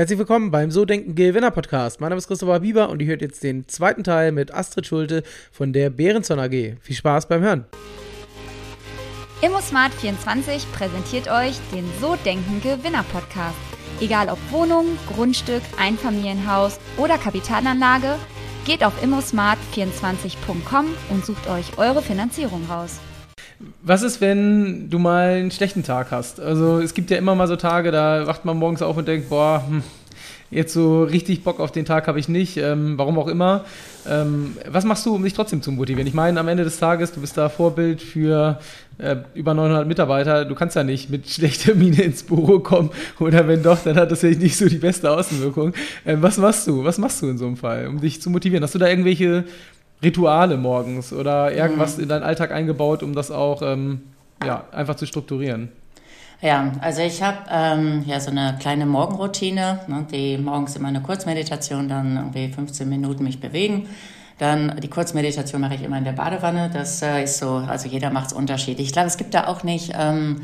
Herzlich 0.00 0.18
willkommen 0.18 0.50
beim 0.50 0.70
So 0.70 0.86
Denken 0.86 1.14
Gewinner 1.14 1.50
Podcast. 1.50 2.00
Mein 2.00 2.08
Name 2.08 2.20
ist 2.20 2.26
Christopher 2.26 2.60
Bieber 2.60 2.88
und 2.88 3.02
ihr 3.02 3.08
hört 3.08 3.20
jetzt 3.20 3.42
den 3.42 3.68
zweiten 3.68 4.02
Teil 4.02 4.32
mit 4.32 4.50
Astrid 4.54 4.86
Schulte 4.86 5.22
von 5.52 5.74
der 5.74 5.90
Behrenzon 5.90 6.38
AG. 6.38 6.78
Viel 6.80 6.96
Spaß 6.96 7.28
beim 7.28 7.42
Hören. 7.42 7.66
ImmoSmart24 9.42 10.62
präsentiert 10.72 11.30
euch 11.30 11.54
den 11.74 11.84
So 12.00 12.16
Denken 12.24 12.62
Gewinner 12.62 13.04
Podcast. 13.12 13.58
Egal 14.00 14.30
ob 14.30 14.38
Wohnung, 14.50 14.86
Grundstück, 15.06 15.60
Einfamilienhaus 15.78 16.80
oder 16.96 17.18
Kapitalanlage, 17.18 18.16
geht 18.64 18.82
auf 18.82 18.94
immosmart24.com 19.04 20.86
und 21.10 21.26
sucht 21.26 21.46
euch 21.46 21.76
eure 21.76 22.00
Finanzierung 22.00 22.64
raus. 22.70 23.00
Was 23.82 24.02
ist, 24.02 24.20
wenn 24.20 24.88
du 24.88 24.98
mal 24.98 25.34
einen 25.34 25.50
schlechten 25.50 25.82
Tag 25.82 26.10
hast? 26.10 26.40
Also 26.40 26.78
es 26.78 26.94
gibt 26.94 27.10
ja 27.10 27.18
immer 27.18 27.34
mal 27.34 27.46
so 27.46 27.56
Tage, 27.56 27.90
da 27.90 28.26
wacht 28.26 28.44
man 28.44 28.56
morgens 28.56 28.80
auf 28.80 28.96
und 28.96 29.06
denkt, 29.06 29.28
boah, 29.28 29.64
hm, 29.68 29.82
jetzt 30.50 30.72
so 30.72 31.04
richtig 31.04 31.44
Bock 31.44 31.60
auf 31.60 31.70
den 31.70 31.84
Tag 31.84 32.06
habe 32.08 32.18
ich 32.18 32.28
nicht, 32.28 32.56
ähm, 32.56 32.98
warum 32.98 33.18
auch 33.18 33.28
immer. 33.28 33.64
Ähm, 34.08 34.56
was 34.68 34.84
machst 34.84 35.06
du, 35.06 35.14
um 35.14 35.22
dich 35.22 35.34
trotzdem 35.34 35.62
zu 35.62 35.72
motivieren? 35.72 36.06
Ich 36.06 36.14
meine, 36.14 36.40
am 36.40 36.48
Ende 36.48 36.64
des 36.64 36.78
Tages, 36.78 37.12
du 37.12 37.20
bist 37.20 37.36
da 37.36 37.48
Vorbild 37.48 38.02
für 38.02 38.58
äh, 38.98 39.16
über 39.34 39.54
900 39.54 39.86
Mitarbeiter. 39.86 40.44
Du 40.44 40.54
kannst 40.54 40.76
ja 40.76 40.82
nicht 40.82 41.10
mit 41.10 41.28
schlechter 41.30 41.74
Miene 41.74 42.02
ins 42.02 42.22
Büro 42.22 42.58
kommen 42.60 42.90
oder 43.20 43.46
wenn 43.46 43.62
doch, 43.62 43.78
dann 43.82 43.96
hat 43.96 44.10
das 44.10 44.22
ja 44.22 44.30
nicht 44.30 44.56
so 44.56 44.68
die 44.68 44.78
beste 44.78 45.10
Außenwirkung. 45.10 45.74
Ähm, 46.04 46.22
was 46.22 46.38
machst 46.38 46.66
du? 46.66 46.84
Was 46.84 46.98
machst 46.98 47.22
du 47.22 47.28
in 47.28 47.38
so 47.38 47.46
einem 47.46 47.56
Fall, 47.56 47.86
um 47.86 48.00
dich 48.00 48.20
zu 48.20 48.30
motivieren? 48.30 48.64
Hast 48.64 48.74
du 48.74 48.78
da 48.78 48.88
irgendwelche 48.88 49.44
Rituale 50.02 50.56
morgens 50.56 51.12
oder 51.12 51.52
irgendwas 51.52 51.96
mhm. 51.96 52.04
in 52.04 52.08
deinen 52.08 52.22
Alltag 52.22 52.52
eingebaut, 52.52 53.02
um 53.02 53.14
das 53.14 53.30
auch 53.30 53.62
ähm, 53.62 54.02
ja, 54.44 54.64
einfach 54.72 54.96
zu 54.96 55.06
strukturieren? 55.06 55.70
Ja, 56.42 56.72
also 56.80 57.02
ich 57.02 57.22
habe 57.22 57.38
ähm, 57.50 58.02
ja 58.06 58.18
so 58.18 58.30
eine 58.30 58.56
kleine 58.58 58.86
Morgenroutine, 58.86 59.80
ne, 59.86 60.06
die 60.10 60.38
morgens 60.38 60.74
immer 60.74 60.88
eine 60.88 61.02
Kurzmeditation, 61.02 61.88
dann 61.88 62.16
irgendwie 62.16 62.48
15 62.48 62.88
Minuten 62.88 63.24
mich 63.24 63.40
bewegen. 63.40 63.88
Dann 64.38 64.80
die 64.80 64.88
Kurzmeditation 64.88 65.60
mache 65.60 65.74
ich 65.74 65.82
immer 65.82 65.98
in 65.98 66.04
der 66.04 66.12
Badewanne. 66.12 66.70
Das 66.72 67.02
äh, 67.02 67.24
ist 67.24 67.36
so, 67.36 67.56
also 67.56 67.88
jeder 67.88 68.08
macht 68.08 68.28
es 68.28 68.32
unterschiedlich. 68.32 68.86
Ich 68.86 68.92
glaube, 68.94 69.08
es 69.08 69.18
gibt 69.18 69.34
da 69.34 69.48
auch 69.48 69.64
nicht 69.64 69.92
ähm, 69.94 70.40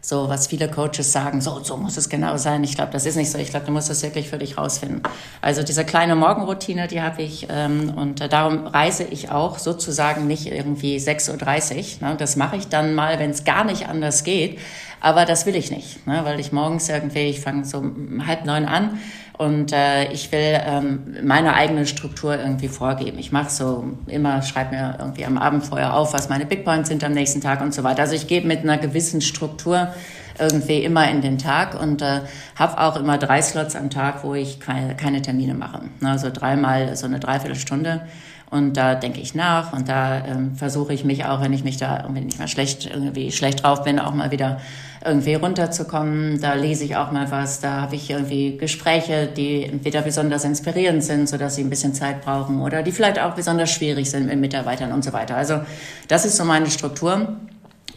so, 0.00 0.28
was 0.28 0.46
viele 0.46 0.70
Coaches 0.70 1.12
sagen, 1.12 1.40
so 1.40 1.60
so 1.62 1.76
muss 1.76 1.96
es 1.96 2.08
genau 2.08 2.36
sein. 2.36 2.62
Ich 2.64 2.74
glaube, 2.74 2.92
das 2.92 3.04
ist 3.04 3.16
nicht 3.16 3.30
so. 3.30 3.38
Ich 3.38 3.50
glaube, 3.50 3.66
du 3.66 3.72
musst 3.72 3.90
das 3.90 4.02
wirklich 4.02 4.28
für 4.28 4.38
dich 4.38 4.56
rausfinden. 4.56 5.02
Also 5.40 5.62
diese 5.62 5.84
kleine 5.84 6.14
Morgenroutine, 6.14 6.86
die 6.86 7.02
habe 7.02 7.22
ich 7.22 7.46
ähm, 7.50 7.92
und 7.96 8.20
äh, 8.20 8.28
darum 8.28 8.66
reise 8.66 9.04
ich 9.04 9.30
auch 9.30 9.58
sozusagen 9.58 10.26
nicht 10.26 10.46
irgendwie 10.46 10.96
6.30 10.98 12.02
Uhr. 12.02 12.08
Ne? 12.08 12.16
Das 12.16 12.36
mache 12.36 12.56
ich 12.56 12.68
dann 12.68 12.94
mal, 12.94 13.18
wenn 13.18 13.30
es 13.30 13.44
gar 13.44 13.64
nicht 13.64 13.88
anders 13.88 14.24
geht. 14.24 14.58
Aber 15.00 15.24
das 15.24 15.46
will 15.46 15.54
ich 15.54 15.70
nicht, 15.70 16.06
ne? 16.06 16.20
weil 16.24 16.40
ich 16.40 16.50
morgens 16.50 16.88
irgendwie, 16.88 17.26
ich 17.26 17.40
fange 17.40 17.64
so 17.64 17.84
halb 18.26 18.44
neun 18.44 18.64
an 18.64 18.98
und 19.38 19.72
äh, 19.72 20.12
ich 20.12 20.30
will 20.32 20.60
ähm, 20.64 21.16
meine 21.22 21.54
eigene 21.54 21.86
Struktur 21.86 22.36
irgendwie 22.36 22.68
vorgeben. 22.68 23.18
Ich 23.18 23.30
mache 23.30 23.50
so 23.50 23.84
immer, 24.06 24.42
schreibe 24.42 24.74
mir 24.74 24.96
irgendwie 24.98 25.24
am 25.24 25.38
Abend 25.38 25.64
vorher 25.64 25.94
auf, 25.94 26.12
was 26.12 26.28
meine 26.28 26.44
Big 26.44 26.64
Points 26.64 26.88
sind 26.88 27.04
am 27.04 27.12
nächsten 27.12 27.40
Tag 27.40 27.60
und 27.60 27.72
so 27.72 27.84
weiter. 27.84 28.02
Also 28.02 28.16
ich 28.16 28.26
gebe 28.26 28.48
mit 28.48 28.60
einer 28.60 28.78
gewissen 28.78 29.20
Struktur 29.20 29.94
irgendwie 30.40 30.82
immer 30.82 31.08
in 31.08 31.20
den 31.20 31.38
Tag 31.38 31.80
und 31.80 32.02
äh, 32.02 32.20
habe 32.56 32.78
auch 32.80 32.96
immer 32.96 33.16
drei 33.16 33.40
Slots 33.40 33.76
am 33.76 33.90
Tag, 33.90 34.24
wo 34.24 34.34
ich 34.34 34.58
keine, 34.58 34.96
keine 34.96 35.22
Termine 35.22 35.54
mache. 35.54 35.82
Also 36.02 36.30
dreimal 36.32 36.96
so 36.96 37.06
eine 37.06 37.20
Dreiviertelstunde. 37.20 38.02
Und 38.50 38.78
da 38.78 38.94
denke 38.94 39.20
ich 39.20 39.34
nach 39.34 39.74
und 39.74 39.88
da 39.88 40.24
ähm, 40.24 40.56
versuche 40.56 40.94
ich 40.94 41.04
mich 41.04 41.26
auch, 41.26 41.42
wenn 41.42 41.52
ich 41.52 41.64
mich 41.64 41.76
da 41.76 42.00
irgendwie 42.00 42.22
nicht 42.22 42.38
mal 42.38 42.48
schlecht, 42.48 42.86
irgendwie 42.86 43.30
schlecht 43.30 43.62
drauf 43.62 43.84
bin, 43.84 43.98
auch 43.98 44.14
mal 44.14 44.30
wieder 44.30 44.58
irgendwie 45.04 45.34
runterzukommen. 45.34 46.40
Da 46.40 46.54
lese 46.54 46.84
ich 46.84 46.96
auch 46.96 47.12
mal 47.12 47.30
was, 47.30 47.60
da 47.60 47.82
habe 47.82 47.96
ich 47.96 48.08
irgendwie 48.08 48.56
Gespräche, 48.56 49.26
die 49.26 49.64
entweder 49.64 50.00
besonders 50.00 50.44
inspirierend 50.44 51.04
sind, 51.04 51.28
sodass 51.28 51.56
sie 51.56 51.62
ein 51.62 51.68
bisschen 51.68 51.92
Zeit 51.92 52.22
brauchen 52.22 52.60
oder 52.62 52.82
die 52.82 52.92
vielleicht 52.92 53.18
auch 53.18 53.34
besonders 53.34 53.70
schwierig 53.70 54.10
sind 54.10 54.26
mit 54.26 54.38
Mitarbeitern 54.38 54.92
und 54.92 55.04
so 55.04 55.12
weiter. 55.12 55.36
Also 55.36 55.60
das 56.08 56.24
ist 56.24 56.36
so 56.36 56.44
meine 56.44 56.70
Struktur. 56.70 57.36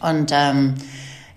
Und 0.00 0.32
ähm, 0.32 0.74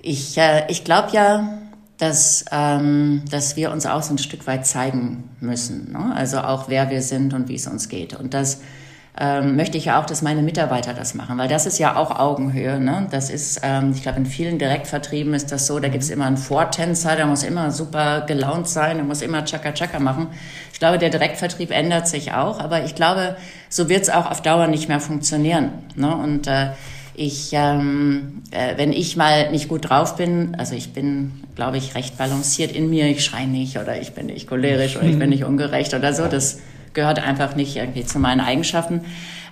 ich, 0.01 0.37
äh, 0.37 0.65
ich 0.67 0.83
glaube 0.83 1.09
ja, 1.13 1.57
dass, 1.97 2.43
ähm, 2.51 3.23
dass 3.31 3.55
wir 3.55 3.71
uns 3.71 3.85
auch 3.85 4.03
so 4.03 4.13
ein 4.13 4.17
Stück 4.17 4.45
weit 4.47 4.67
zeigen 4.67 5.29
müssen. 5.39 5.93
Ne? 5.93 6.13
Also 6.13 6.39
auch 6.39 6.67
wer 6.67 6.89
wir 6.89 7.01
sind 7.01 7.33
und 7.33 7.47
wie 7.47 7.55
es 7.55 7.67
uns 7.67 7.87
geht. 7.87 8.13
Und 8.13 8.33
das 8.33 8.59
ähm, 9.17 9.55
möchte 9.55 9.77
ich 9.77 9.85
ja 9.85 10.01
auch, 10.01 10.05
dass 10.05 10.21
meine 10.21 10.41
Mitarbeiter 10.41 10.93
das 10.93 11.13
machen, 11.13 11.37
weil 11.37 11.47
das 11.47 11.65
ist 11.65 11.79
ja 11.79 11.95
auch 11.95 12.19
Augenhöhe. 12.19 12.79
Ne? 12.79 13.07
Das 13.11 13.29
ist, 13.29 13.61
ähm, 13.63 13.93
ich 13.95 14.01
glaube, 14.01 14.17
in 14.17 14.25
vielen 14.25 14.59
Direktvertrieben 14.59 15.33
ist 15.33 15.51
das 15.51 15.67
so, 15.67 15.79
da 15.79 15.87
gibt 15.87 16.03
es 16.03 16.09
immer 16.09 16.25
einen 16.25 16.37
Vortänzer, 16.37 17.15
der 17.15 17.25
muss 17.25 17.43
immer 17.43 17.71
super 17.71 18.21
gelaunt 18.21 18.67
sein, 18.67 18.97
der 18.97 19.05
muss 19.05 19.21
immer 19.21 19.45
Chaka-Chaka 19.45 19.99
machen. 19.99 20.27
Ich 20.73 20.79
glaube, 20.79 20.97
der 20.97 21.09
Direktvertrieb 21.09 21.71
ändert 21.71 22.07
sich 22.09 22.33
auch, 22.33 22.59
aber 22.59 22.83
ich 22.83 22.95
glaube, 22.95 23.37
so 23.69 23.87
wird 23.87 24.03
es 24.03 24.09
auch 24.09 24.29
auf 24.29 24.41
Dauer 24.41 24.67
nicht 24.67 24.89
mehr 24.89 24.99
funktionieren. 24.99 25.71
Ne? 25.95 26.13
Und 26.13 26.47
äh, 26.47 26.71
ich, 27.15 27.51
ähm, 27.53 28.43
äh, 28.51 28.75
wenn 28.75 28.91
ich 28.91 29.15
mal 29.15 29.49
nicht 29.51 29.69
gut 29.69 29.89
drauf 29.89 30.17
bin, 30.17 30.55
also 30.57 30.75
ich 30.75 30.91
bin, 30.91 31.31
glaube 31.55 31.77
ich, 31.77 31.95
recht 31.95 32.17
balanciert 32.17 32.73
in 32.73 32.89
mir, 32.89 33.07
ich 33.07 33.23
schreie 33.23 33.47
nicht 33.47 33.77
oder 33.77 34.01
ich 34.01 34.11
bin 34.11 34.25
nicht 34.25 34.47
cholerisch 34.47 34.97
oder 34.97 35.05
ich 35.05 35.17
bin 35.17 35.29
nicht 35.29 35.45
ungerecht 35.45 35.93
oder 35.93 36.13
so, 36.13 36.27
das 36.27 36.59
gehört 36.95 37.19
einfach 37.19 37.55
nicht 37.55 37.75
irgendwie 37.75 38.05
zu 38.05 38.17
meinen 38.17 38.41
Eigenschaften. 38.41 39.01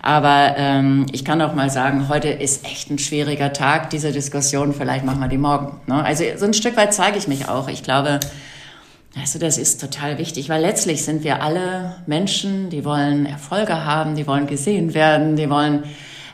Aber 0.02 0.56
ähm, 0.58 1.06
ich 1.14 1.24
kann 1.24 1.42
auch 1.42 1.54
mal 1.54 1.70
sagen, 1.70 2.10
heute 2.10 2.28
ist 2.28 2.66
echt 2.66 2.90
ein 2.90 3.00
schwieriger 3.00 3.54
Tag, 3.54 3.90
diese 3.90 4.12
Diskussion, 4.12 4.74
vielleicht 4.74 5.06
machen 5.06 5.22
wir 5.22 5.30
die 5.30 5.38
morgen. 5.38 5.80
Ne? 5.88 6.04
Also 6.04 6.26
so 6.36 6.46
ein 6.46 6.54
Stück 6.54 6.76
weit 6.76 6.94
zeige 6.94 7.18
ich 7.18 7.30
mich 7.30 7.48
auch. 7.48 7.70
Ich 7.70 7.84
glaube, 7.84 8.20
also 9.18 9.40
das 9.40 9.58
ist 9.58 9.80
total 9.80 10.18
wichtig, 10.18 10.50
weil 10.50 10.62
letztlich 10.62 11.06
sind 11.06 11.24
wir 11.24 11.42
alle 11.42 11.96
Menschen, 12.06 12.70
die 12.70 12.84
wollen 12.84 13.26
Erfolge 13.26 13.86
haben, 13.86 14.16
die 14.16 14.28
wollen 14.28 14.48
gesehen 14.48 14.94
werden, 14.94 15.38
die 15.38 15.50
wollen 15.50 15.84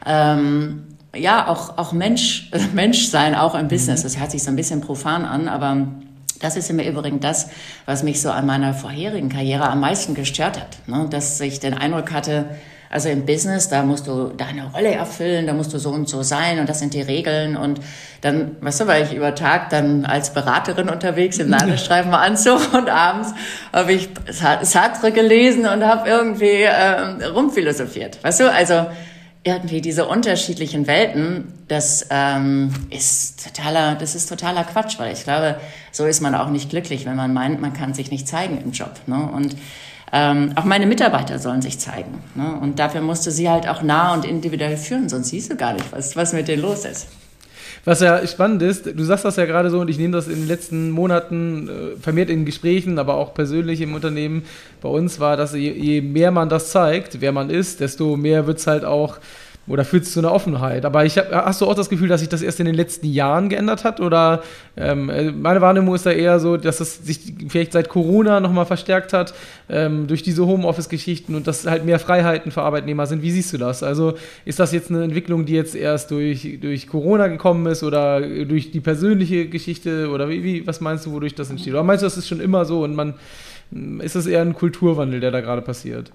ähm, 0.05 0.87
ja 1.15 1.47
auch, 1.47 1.77
auch 1.77 1.91
Mensch, 1.91 2.49
Mensch 2.73 3.07
sein, 3.07 3.35
auch 3.35 3.53
im 3.53 3.67
Business. 3.67 3.99
Mhm. 3.99 4.03
Das 4.03 4.19
hört 4.19 4.31
sich 4.31 4.41
so 4.41 4.49
ein 4.49 4.55
bisschen 4.55 4.81
profan 4.81 5.25
an, 5.25 5.47
aber 5.47 5.89
das 6.39 6.55
ist 6.55 6.69
im 6.69 6.79
Übrigen 6.79 7.19
das, 7.19 7.49
was 7.85 8.03
mich 8.03 8.21
so 8.21 8.31
an 8.31 8.45
meiner 8.45 8.73
vorherigen 8.73 9.29
Karriere 9.29 9.69
am 9.69 9.79
meisten 9.79 10.15
gestört 10.15 10.59
hat. 10.59 10.77
Ne? 10.87 11.07
Dass 11.09 11.39
ich 11.41 11.59
den 11.59 11.73
Eindruck 11.73 12.11
hatte, 12.11 12.45
also 12.91 13.07
im 13.07 13.25
Business, 13.25 13.69
da 13.69 13.83
musst 13.83 14.07
du 14.07 14.29
deine 14.29 14.71
Rolle 14.71 14.91
erfüllen, 14.91 15.45
da 15.45 15.53
musst 15.53 15.71
du 15.73 15.77
so 15.77 15.91
und 15.91 16.09
so 16.09 16.23
sein 16.23 16.59
und 16.59 16.67
das 16.67 16.79
sind 16.79 16.95
die 16.95 17.01
Regeln. 17.01 17.55
Und 17.55 17.79
dann, 18.21 18.55
weißt 18.61 18.81
du, 18.81 18.87
weil 18.87 19.03
ich 19.03 19.13
über 19.13 19.35
Tag 19.35 19.69
dann 19.69 20.05
als 20.05 20.33
Beraterin 20.33 20.89
unterwegs 20.89 21.37
im 21.37 21.49
Landesstreifen 21.49 22.11
war 22.11 22.21
Anzug 22.29 22.73
und 22.73 22.89
abends 22.89 23.33
habe 23.71 23.93
ich 23.93 24.09
Sartre 24.31 25.11
gelesen 25.11 25.67
und 25.67 25.85
habe 25.85 26.09
irgendwie 26.09 26.63
äh, 26.63 27.25
rumphilosophiert. 27.25 28.23
Weißt 28.23 28.39
du, 28.39 28.51
also 28.51 28.87
irgendwie 29.43 29.81
diese 29.81 30.05
unterschiedlichen 30.05 30.85
Welten, 30.85 31.53
das 31.67 32.07
ähm, 32.09 32.73
ist 32.89 33.43
totaler, 33.43 33.95
das 33.95 34.13
ist 34.13 34.27
totaler 34.27 34.63
Quatsch, 34.65 34.99
weil 34.99 35.13
ich 35.13 35.23
glaube, 35.23 35.59
so 35.91 36.05
ist 36.05 36.21
man 36.21 36.35
auch 36.35 36.49
nicht 36.49 36.69
glücklich, 36.69 37.05
wenn 37.05 37.15
man 37.15 37.33
meint, 37.33 37.61
man 37.61 37.73
kann 37.73 37.93
sich 37.93 38.11
nicht 38.11 38.27
zeigen 38.27 38.59
im 38.61 38.71
Job. 38.71 38.99
Ne? 39.07 39.29
Und 39.33 39.55
ähm, 40.11 40.53
auch 40.55 40.65
meine 40.65 40.87
Mitarbeiter 40.87 41.39
sollen 41.39 41.61
sich 41.61 41.79
zeigen. 41.79 42.21
Ne? 42.35 42.59
Und 42.59 42.79
dafür 42.79 43.01
musst 43.01 43.25
du 43.27 43.31
sie 43.31 43.49
halt 43.49 43.67
auch 43.67 43.81
nah 43.81 44.13
und 44.13 44.25
individuell 44.25 44.75
führen, 44.75 45.07
sonst 45.07 45.29
siehst 45.29 45.51
du 45.51 45.55
gar 45.55 45.73
nicht, 45.73 45.91
was, 45.91 46.15
was 46.15 46.33
mit 46.33 46.47
denen 46.47 46.61
los 46.61 46.83
ist. 46.83 47.07
Was 47.85 48.01
ja 48.01 48.25
spannend 48.27 48.61
ist, 48.61 48.85
du 48.85 49.03
sagst 49.03 49.25
das 49.25 49.37
ja 49.37 49.45
gerade 49.45 49.69
so 49.69 49.79
und 49.79 49.89
ich 49.89 49.97
nehme 49.97 50.13
das 50.13 50.27
in 50.27 50.35
den 50.35 50.47
letzten 50.47 50.91
Monaten 50.91 51.69
äh, 51.69 52.01
vermehrt 52.01 52.29
in 52.29 52.45
Gesprächen, 52.45 52.99
aber 52.99 53.15
auch 53.15 53.33
persönlich 53.33 53.81
im 53.81 53.93
Unternehmen. 53.93 54.43
Bei 54.81 54.89
uns 54.89 55.19
war, 55.19 55.37
dass 55.37 55.53
je, 55.53 55.71
je 55.71 56.01
mehr 56.01 56.31
man 56.31 56.49
das 56.49 56.71
zeigt, 56.71 57.21
wer 57.21 57.31
man 57.31 57.49
ist, 57.49 57.79
desto 57.79 58.17
mehr 58.17 58.47
wird 58.47 58.59
es 58.59 58.67
halt 58.67 58.85
auch 58.85 59.17
oder 59.69 59.85
führt 59.85 60.03
es 60.03 60.11
zu 60.11 60.19
einer 60.19 60.33
Offenheit? 60.33 60.83
Aber 60.83 61.05
ich 61.05 61.17
hab, 61.17 61.31
hast 61.31 61.61
du 61.61 61.67
auch 61.67 61.75
das 61.75 61.89
Gefühl, 61.89 62.09
dass 62.09 62.19
sich 62.21 62.29
das 62.29 62.41
erst 62.41 62.59
in 62.59 62.65
den 62.65 62.75
letzten 62.75 63.05
Jahren 63.05 63.49
geändert 63.49 63.83
hat? 63.83 63.99
Oder 64.01 64.41
ähm, 64.75 65.09
äh, 65.09 65.31
meine 65.31 65.61
Wahrnehmung 65.61 65.93
ist 65.93 66.07
da 66.07 66.11
eher 66.11 66.39
so, 66.39 66.57
dass 66.57 66.79
es 66.79 67.05
sich 67.05 67.35
vielleicht 67.47 67.73
seit 67.73 67.87
Corona 67.87 68.39
nochmal 68.39 68.65
verstärkt 68.65 69.13
hat 69.13 69.33
ähm, 69.69 70.07
durch 70.07 70.23
diese 70.23 70.45
Homeoffice-Geschichten 70.45 71.35
und 71.35 71.45
dass 71.45 71.67
halt 71.67 71.85
mehr 71.85 71.99
Freiheiten 71.99 72.51
für 72.51 72.63
Arbeitnehmer 72.63 73.05
sind. 73.05 73.21
Wie 73.21 73.31
siehst 73.31 73.53
du 73.53 73.57
das? 73.57 73.83
Also 73.83 74.15
ist 74.43 74.59
das 74.59 74.71
jetzt 74.71 74.89
eine 74.89 75.03
Entwicklung, 75.03 75.45
die 75.45 75.53
jetzt 75.53 75.75
erst 75.75 76.09
durch, 76.09 76.57
durch 76.59 76.87
Corona 76.87 77.27
gekommen 77.27 77.65
ist 77.67 77.83
oder 77.83 78.21
durch 78.21 78.71
die 78.71 78.81
persönliche 78.81 79.47
Geschichte? 79.47 80.09
Oder 80.09 80.29
wie, 80.29 80.43
wie, 80.43 80.67
was 80.67 80.81
meinst 80.81 81.05
du, 81.05 81.11
wodurch 81.11 81.35
das 81.35 81.51
entsteht? 81.51 81.73
Oder 81.73 81.83
meinst 81.83 82.01
du, 82.01 82.07
das 82.07 82.17
ist 82.17 82.27
schon 82.27 82.39
immer 82.39 82.65
so 82.65 82.83
und 82.83 82.95
man 82.95 83.13
ist 83.99 84.15
das 84.15 84.25
eher 84.25 84.41
ein 84.41 84.55
Kulturwandel, 84.55 85.19
der 85.19 85.29
da 85.29 85.41
gerade 85.41 85.61
passiert? 85.61 86.11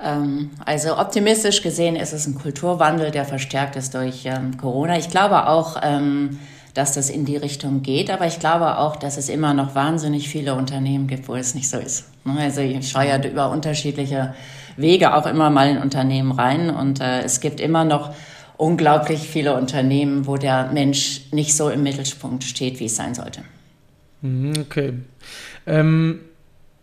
Ähm, 0.00 0.50
also 0.64 0.98
optimistisch 0.98 1.62
gesehen 1.62 1.96
ist 1.96 2.12
es 2.12 2.26
ein 2.26 2.34
Kulturwandel, 2.34 3.10
der 3.10 3.24
verstärkt 3.24 3.76
ist 3.76 3.94
durch 3.94 4.24
ähm, 4.26 4.56
Corona. 4.56 4.96
Ich 4.96 5.10
glaube 5.10 5.48
auch, 5.48 5.76
ähm, 5.82 6.38
dass 6.74 6.92
das 6.92 7.10
in 7.10 7.24
die 7.24 7.36
Richtung 7.36 7.82
geht, 7.82 8.10
aber 8.10 8.26
ich 8.26 8.38
glaube 8.38 8.78
auch, 8.78 8.96
dass 8.96 9.16
es 9.16 9.28
immer 9.28 9.54
noch 9.54 9.74
wahnsinnig 9.74 10.28
viele 10.28 10.54
Unternehmen 10.54 11.08
gibt, 11.08 11.28
wo 11.28 11.34
es 11.34 11.54
nicht 11.54 11.68
so 11.68 11.78
ist. 11.78 12.04
Ne, 12.24 12.38
also 12.38 12.60
ich 12.60 12.88
schaue 12.88 13.08
ja 13.08 13.20
über 13.20 13.50
unterschiedliche 13.50 14.34
Wege 14.76 15.14
auch 15.14 15.26
immer 15.26 15.50
mal 15.50 15.68
in 15.70 15.78
Unternehmen 15.78 16.30
rein 16.30 16.70
und 16.70 17.00
äh, 17.00 17.22
es 17.22 17.40
gibt 17.40 17.58
immer 17.58 17.84
noch 17.84 18.14
unglaublich 18.56 19.20
viele 19.20 19.56
Unternehmen, 19.56 20.26
wo 20.26 20.36
der 20.36 20.70
Mensch 20.72 21.22
nicht 21.32 21.56
so 21.56 21.68
im 21.68 21.82
Mittelpunkt 21.82 22.44
steht, 22.44 22.78
wie 22.78 22.86
es 22.86 22.96
sein 22.96 23.14
sollte. 23.14 23.42
Mhm, 24.20 24.52
okay. 24.60 24.94
Ähm 25.66 26.20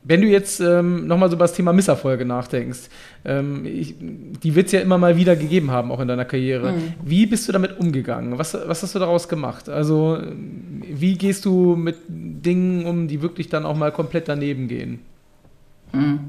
wenn 0.08 0.22
du 0.22 0.28
jetzt 0.28 0.60
ähm, 0.60 1.08
nochmal 1.08 1.30
so 1.30 1.36
über 1.36 1.46
das 1.46 1.54
Thema 1.54 1.74
Misserfolge 1.74 2.26
nachdenkst, 2.26 2.90
ähm, 3.26 3.66
ich, 3.66 3.96
die 4.00 4.54
wird 4.54 4.68
es 4.68 4.72
ja 4.72 4.80
immer 4.80 5.00
mal 5.00 5.18
wieder 5.18 5.36
gegeben 5.36 5.72
haben, 5.72 5.92
auch 5.92 6.00
in 6.00 6.08
deiner 6.08 6.26
Karriere. 6.26 6.74
Mhm. 6.74 6.94
Wie 7.04 7.26
bist 7.26 7.48
du 7.48 7.52
damit 7.52 7.80
umgegangen? 7.80 8.38
Was, 8.38 8.54
was 8.54 8.84
hast 8.84 8.94
du 8.94 9.00
daraus 9.00 9.28
gemacht? 9.28 9.68
Also, 9.68 10.20
wie 10.88 11.18
gehst 11.18 11.46
du 11.46 11.76
mit 11.76 11.98
Dingen 12.08 12.86
um, 12.86 13.08
die 13.08 13.22
wirklich 13.24 13.50
dann 13.50 13.66
auch 13.66 13.76
mal 13.76 13.92
komplett 13.92 14.28
daneben 14.28 14.68
gehen? 14.68 15.00
Mhm. 15.92 16.20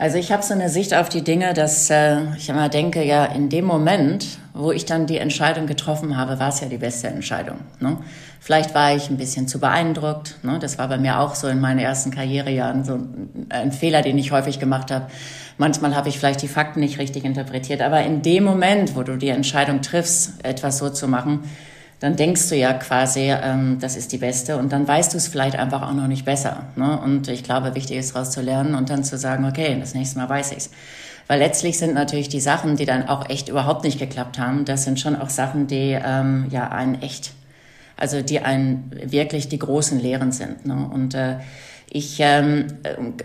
Also 0.00 0.16
ich 0.16 0.30
habe 0.30 0.44
so 0.44 0.54
eine 0.54 0.68
Sicht 0.68 0.94
auf 0.94 1.08
die 1.08 1.24
Dinge, 1.24 1.54
dass 1.54 1.90
äh, 1.90 2.32
ich 2.36 2.48
immer 2.48 2.68
denke, 2.68 3.02
ja, 3.02 3.24
in 3.24 3.48
dem 3.48 3.64
Moment, 3.64 4.38
wo 4.54 4.70
ich 4.70 4.84
dann 4.84 5.08
die 5.08 5.18
Entscheidung 5.18 5.66
getroffen 5.66 6.16
habe, 6.16 6.38
war 6.38 6.50
es 6.50 6.60
ja 6.60 6.68
die 6.68 6.78
beste 6.78 7.08
Entscheidung. 7.08 7.56
Ne? 7.80 7.98
Vielleicht 8.38 8.76
war 8.76 8.94
ich 8.94 9.10
ein 9.10 9.16
bisschen 9.16 9.48
zu 9.48 9.58
beeindruckt. 9.58 10.38
Ne? 10.44 10.60
Das 10.60 10.78
war 10.78 10.86
bei 10.86 10.98
mir 10.98 11.18
auch 11.18 11.34
so 11.34 11.48
in 11.48 11.60
meinen 11.60 11.80
ersten 11.80 12.12
Karrierejahren 12.12 12.84
so 12.84 13.00
ein 13.48 13.72
Fehler, 13.72 14.02
den 14.02 14.16
ich 14.18 14.30
häufig 14.30 14.60
gemacht 14.60 14.92
habe. 14.92 15.08
Manchmal 15.56 15.96
habe 15.96 16.08
ich 16.10 16.18
vielleicht 16.20 16.42
die 16.42 16.48
Fakten 16.48 16.78
nicht 16.78 17.00
richtig 17.00 17.24
interpretiert. 17.24 17.82
Aber 17.82 18.00
in 18.04 18.22
dem 18.22 18.44
Moment, 18.44 18.94
wo 18.94 19.02
du 19.02 19.16
die 19.16 19.30
Entscheidung 19.30 19.82
triffst, 19.82 20.44
etwas 20.44 20.78
so 20.78 20.90
zu 20.90 21.08
machen, 21.08 21.40
dann 22.00 22.14
denkst 22.14 22.48
du 22.48 22.54
ja 22.54 22.74
quasi, 22.74 23.30
ähm, 23.30 23.78
das 23.80 23.96
ist 23.96 24.12
die 24.12 24.18
beste 24.18 24.56
und 24.56 24.72
dann 24.72 24.86
weißt 24.86 25.14
du 25.14 25.16
es 25.16 25.26
vielleicht 25.26 25.56
einfach 25.56 25.82
auch 25.82 25.92
noch 25.92 26.06
nicht 26.06 26.24
besser. 26.24 26.66
Ne? 26.76 26.98
Und 27.00 27.28
ich 27.28 27.42
glaube, 27.42 27.74
wichtig 27.74 27.96
ist 27.96 28.14
daraus 28.14 28.30
zu 28.30 28.40
lernen 28.40 28.74
und 28.74 28.90
dann 28.90 29.02
zu 29.02 29.18
sagen, 29.18 29.44
okay, 29.44 29.76
das 29.80 29.94
nächste 29.94 30.18
Mal 30.18 30.28
weiß 30.28 30.52
ich's. 30.52 30.70
Weil 31.26 31.40
letztlich 31.40 31.78
sind 31.78 31.94
natürlich 31.94 32.28
die 32.28 32.40
Sachen, 32.40 32.76
die 32.76 32.86
dann 32.86 33.08
auch 33.08 33.28
echt 33.28 33.48
überhaupt 33.48 33.84
nicht 33.84 33.98
geklappt 33.98 34.38
haben, 34.38 34.64
das 34.64 34.84
sind 34.84 34.98
schon 35.00 35.16
auch 35.16 35.28
Sachen, 35.28 35.66
die 35.66 35.98
ähm, 36.02 36.46
ja 36.50 36.68
einen 36.68 37.02
echt, 37.02 37.32
also 37.96 38.22
die 38.22 38.40
einen 38.40 38.90
wirklich 39.04 39.48
die 39.48 39.58
großen 39.58 39.98
Lehren 39.98 40.32
sind. 40.32 40.64
Ne? 40.66 40.88
Und 40.90 41.14
äh, 41.14 41.36
ich, 41.90 42.18
ähm, 42.20 42.66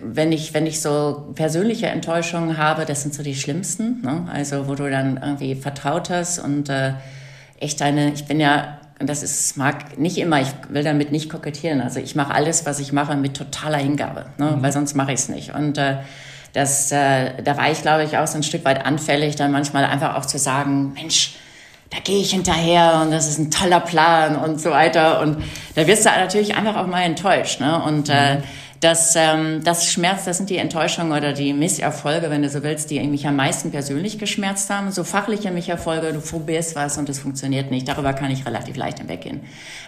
wenn 0.02 0.32
ich, 0.32 0.54
wenn 0.54 0.66
ich 0.66 0.82
so 0.82 1.32
persönliche 1.36 1.88
Enttäuschungen 1.88 2.58
habe, 2.58 2.86
das 2.86 3.04
sind 3.04 3.14
so 3.14 3.22
die 3.22 3.36
schlimmsten. 3.36 4.02
Ne? 4.02 4.26
Also 4.34 4.68
wo 4.68 4.76
du 4.76 4.90
dann 4.90 5.20
irgendwie 5.22 5.56
vertraut 5.56 6.10
hast 6.10 6.40
und 6.40 6.70
äh, 6.70 6.94
echt 7.64 7.82
eine, 7.82 8.14
ich 8.14 8.26
bin 8.26 8.40
ja, 8.40 8.80
und 9.00 9.10
das 9.10 9.24
ist, 9.24 9.58
mag 9.58 9.98
nicht 9.98 10.18
immer, 10.18 10.42
ich 10.42 10.50
will 10.70 10.84
damit 10.84 11.12
nicht 11.12 11.30
kokettieren. 11.30 11.82
Also 11.82 12.00
ich 12.00 12.16
mache 12.16 12.34
alles, 12.34 12.66
was 12.66 12.80
ich 12.80 12.94
mache, 12.94 13.16
mit 13.16 13.36
totaler 13.36 13.80
Hingabe, 13.80 14.26
ne? 14.38 14.52
Mhm. 14.52 14.64
weil 14.64 14.72
sonst 14.72 14.96
mache 14.96 15.12
ich 15.14 15.22
es 15.22 15.30
nicht. 15.30 15.54
Und 15.54 15.78
äh, 15.78 15.98
das, 16.54 16.92
äh, 16.92 17.42
da 17.44 17.58
war 17.58 17.72
ich, 17.72 17.82
glaube 17.82 18.04
ich, 18.04 18.18
auch 18.18 18.28
so 18.28 18.38
ein 18.38 18.44
Stück 18.44 18.64
weit 18.66 18.86
anfällig, 18.86 19.36
dann 19.36 19.52
manchmal 19.52 19.86
einfach 19.86 20.16
auch 20.16 20.26
zu 20.26 20.38
sagen, 20.38 20.94
Mensch, 20.94 21.36
da 21.90 22.00
gehe 22.00 22.22
ich 22.22 22.32
hinterher 22.32 23.02
und 23.04 23.12
das 23.12 23.28
ist 23.28 23.40
ein 23.40 23.52
toller 23.52 23.80
Plan 23.80 24.36
und 24.36 24.60
so 24.60 24.72
weiter. 24.72 25.22
Und 25.22 25.44
da 25.76 25.86
wirst 25.88 26.06
du 26.06 26.10
natürlich 26.10 26.56
einfach 26.56 26.76
auch 26.76 26.88
mal 26.88 27.02
enttäuscht. 27.02 27.60
Ne? 27.60 27.84
Und 27.84 28.10
äh, 28.10 28.36
mhm 28.36 28.44
das, 28.84 29.16
ähm, 29.16 29.64
das 29.64 29.90
Schmerz, 29.90 30.26
das 30.26 30.38
sind 30.38 30.50
die 30.50 30.58
Enttäuschungen 30.58 31.12
oder 31.14 31.32
die 31.32 31.54
Misserfolge, 31.54 32.30
wenn 32.30 32.42
du 32.42 32.50
so 32.50 32.64
willst, 32.64 32.92
die 32.92 33.00
mich 33.08 33.26
am 33.26 33.38
meisten 33.38 33.72
persönlich 33.72 34.20
geschmerzt 34.20 34.70
haben. 34.70 34.92
So 34.92 35.04
fachliche 35.04 35.52
Misserfolge, 35.52 36.12
du 36.12 36.20
probierst 36.20 36.76
was 36.76 36.98
und 36.98 37.08
es 37.08 37.20
funktioniert 37.20 37.72
nicht. 37.72 37.88
Darüber 37.88 38.14
kann 38.14 38.30
ich 38.30 38.46
relativ 38.46 38.76
leicht 38.76 39.00
hinweggehen. 39.00 39.42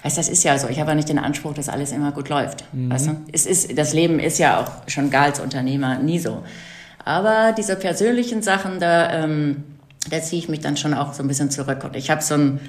Weißt, 0.03 0.17
das 0.17 0.29
ist 0.29 0.43
ja 0.43 0.57
so. 0.57 0.69
Ich 0.69 0.79
habe 0.79 0.91
ja 0.91 0.95
nicht 0.95 1.09
den 1.09 1.19
Anspruch, 1.19 1.53
dass 1.53 1.67
alles 1.67 1.91
immer 1.91 2.11
gut 2.13 2.29
läuft. 2.29 2.63
Mhm. 2.73 2.91
Weißt 2.91 3.07
du? 3.07 3.17
es 3.31 3.45
ist, 3.45 3.77
das 3.77 3.93
Leben 3.93 4.19
ist 4.19 4.39
ja 4.39 4.61
auch 4.61 4.89
schon 4.89 5.09
gar 5.09 5.25
als 5.25 5.39
Unternehmer 5.39 5.99
nie 5.99 6.19
so. 6.19 6.43
Aber 7.03 7.53
diese 7.55 7.75
persönlichen 7.75 8.41
Sachen, 8.41 8.79
da, 8.79 9.11
ähm, 9.11 9.63
da 10.09 10.21
ziehe 10.21 10.41
ich 10.41 10.47
mich 10.47 10.61
dann 10.61 10.77
schon 10.77 10.93
auch 10.93 11.13
so 11.13 11.21
ein 11.21 11.27
bisschen 11.27 11.51
zurück. 11.51 11.83
Und 11.83 11.95
ich 11.95 12.09
habe 12.09 12.21
so 12.21 12.35
ein, 12.35 12.59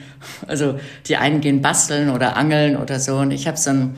also 0.49 0.79
die 1.07 1.17
einen 1.17 1.41
gehen 1.41 1.63
basteln 1.63 2.11
oder 2.11 2.37
angeln 2.37 2.77
oder 2.77 2.99
so. 2.99 3.17
Und 3.19 3.31
ich 3.31 3.47
habe 3.47 3.57
so 3.57 3.71
ein, 3.71 3.95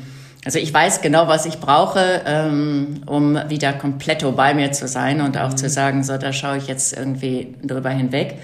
also 0.49 0.61
ich 0.61 0.73
weiß 0.73 1.03
genau, 1.03 1.29
was 1.29 1.45
ich 1.45 1.59
brauche, 1.59 2.23
ähm, 2.25 3.03
um 3.05 3.39
wieder 3.51 3.75
kompletto 3.75 4.33
bei 4.33 4.55
mir 4.55 4.73
zu 4.73 4.89
sein 4.89 5.21
und 5.21 5.37
auch 5.37 5.51
mhm. 5.51 5.57
zu 5.59 5.69
sagen, 5.69 6.03
so, 6.03 6.17
da 6.17 6.33
schaue 6.33 6.57
ich 6.57 6.69
jetzt 6.69 6.97
irgendwie 6.97 7.55
drüber 7.63 7.91
hinweg. 7.91 8.37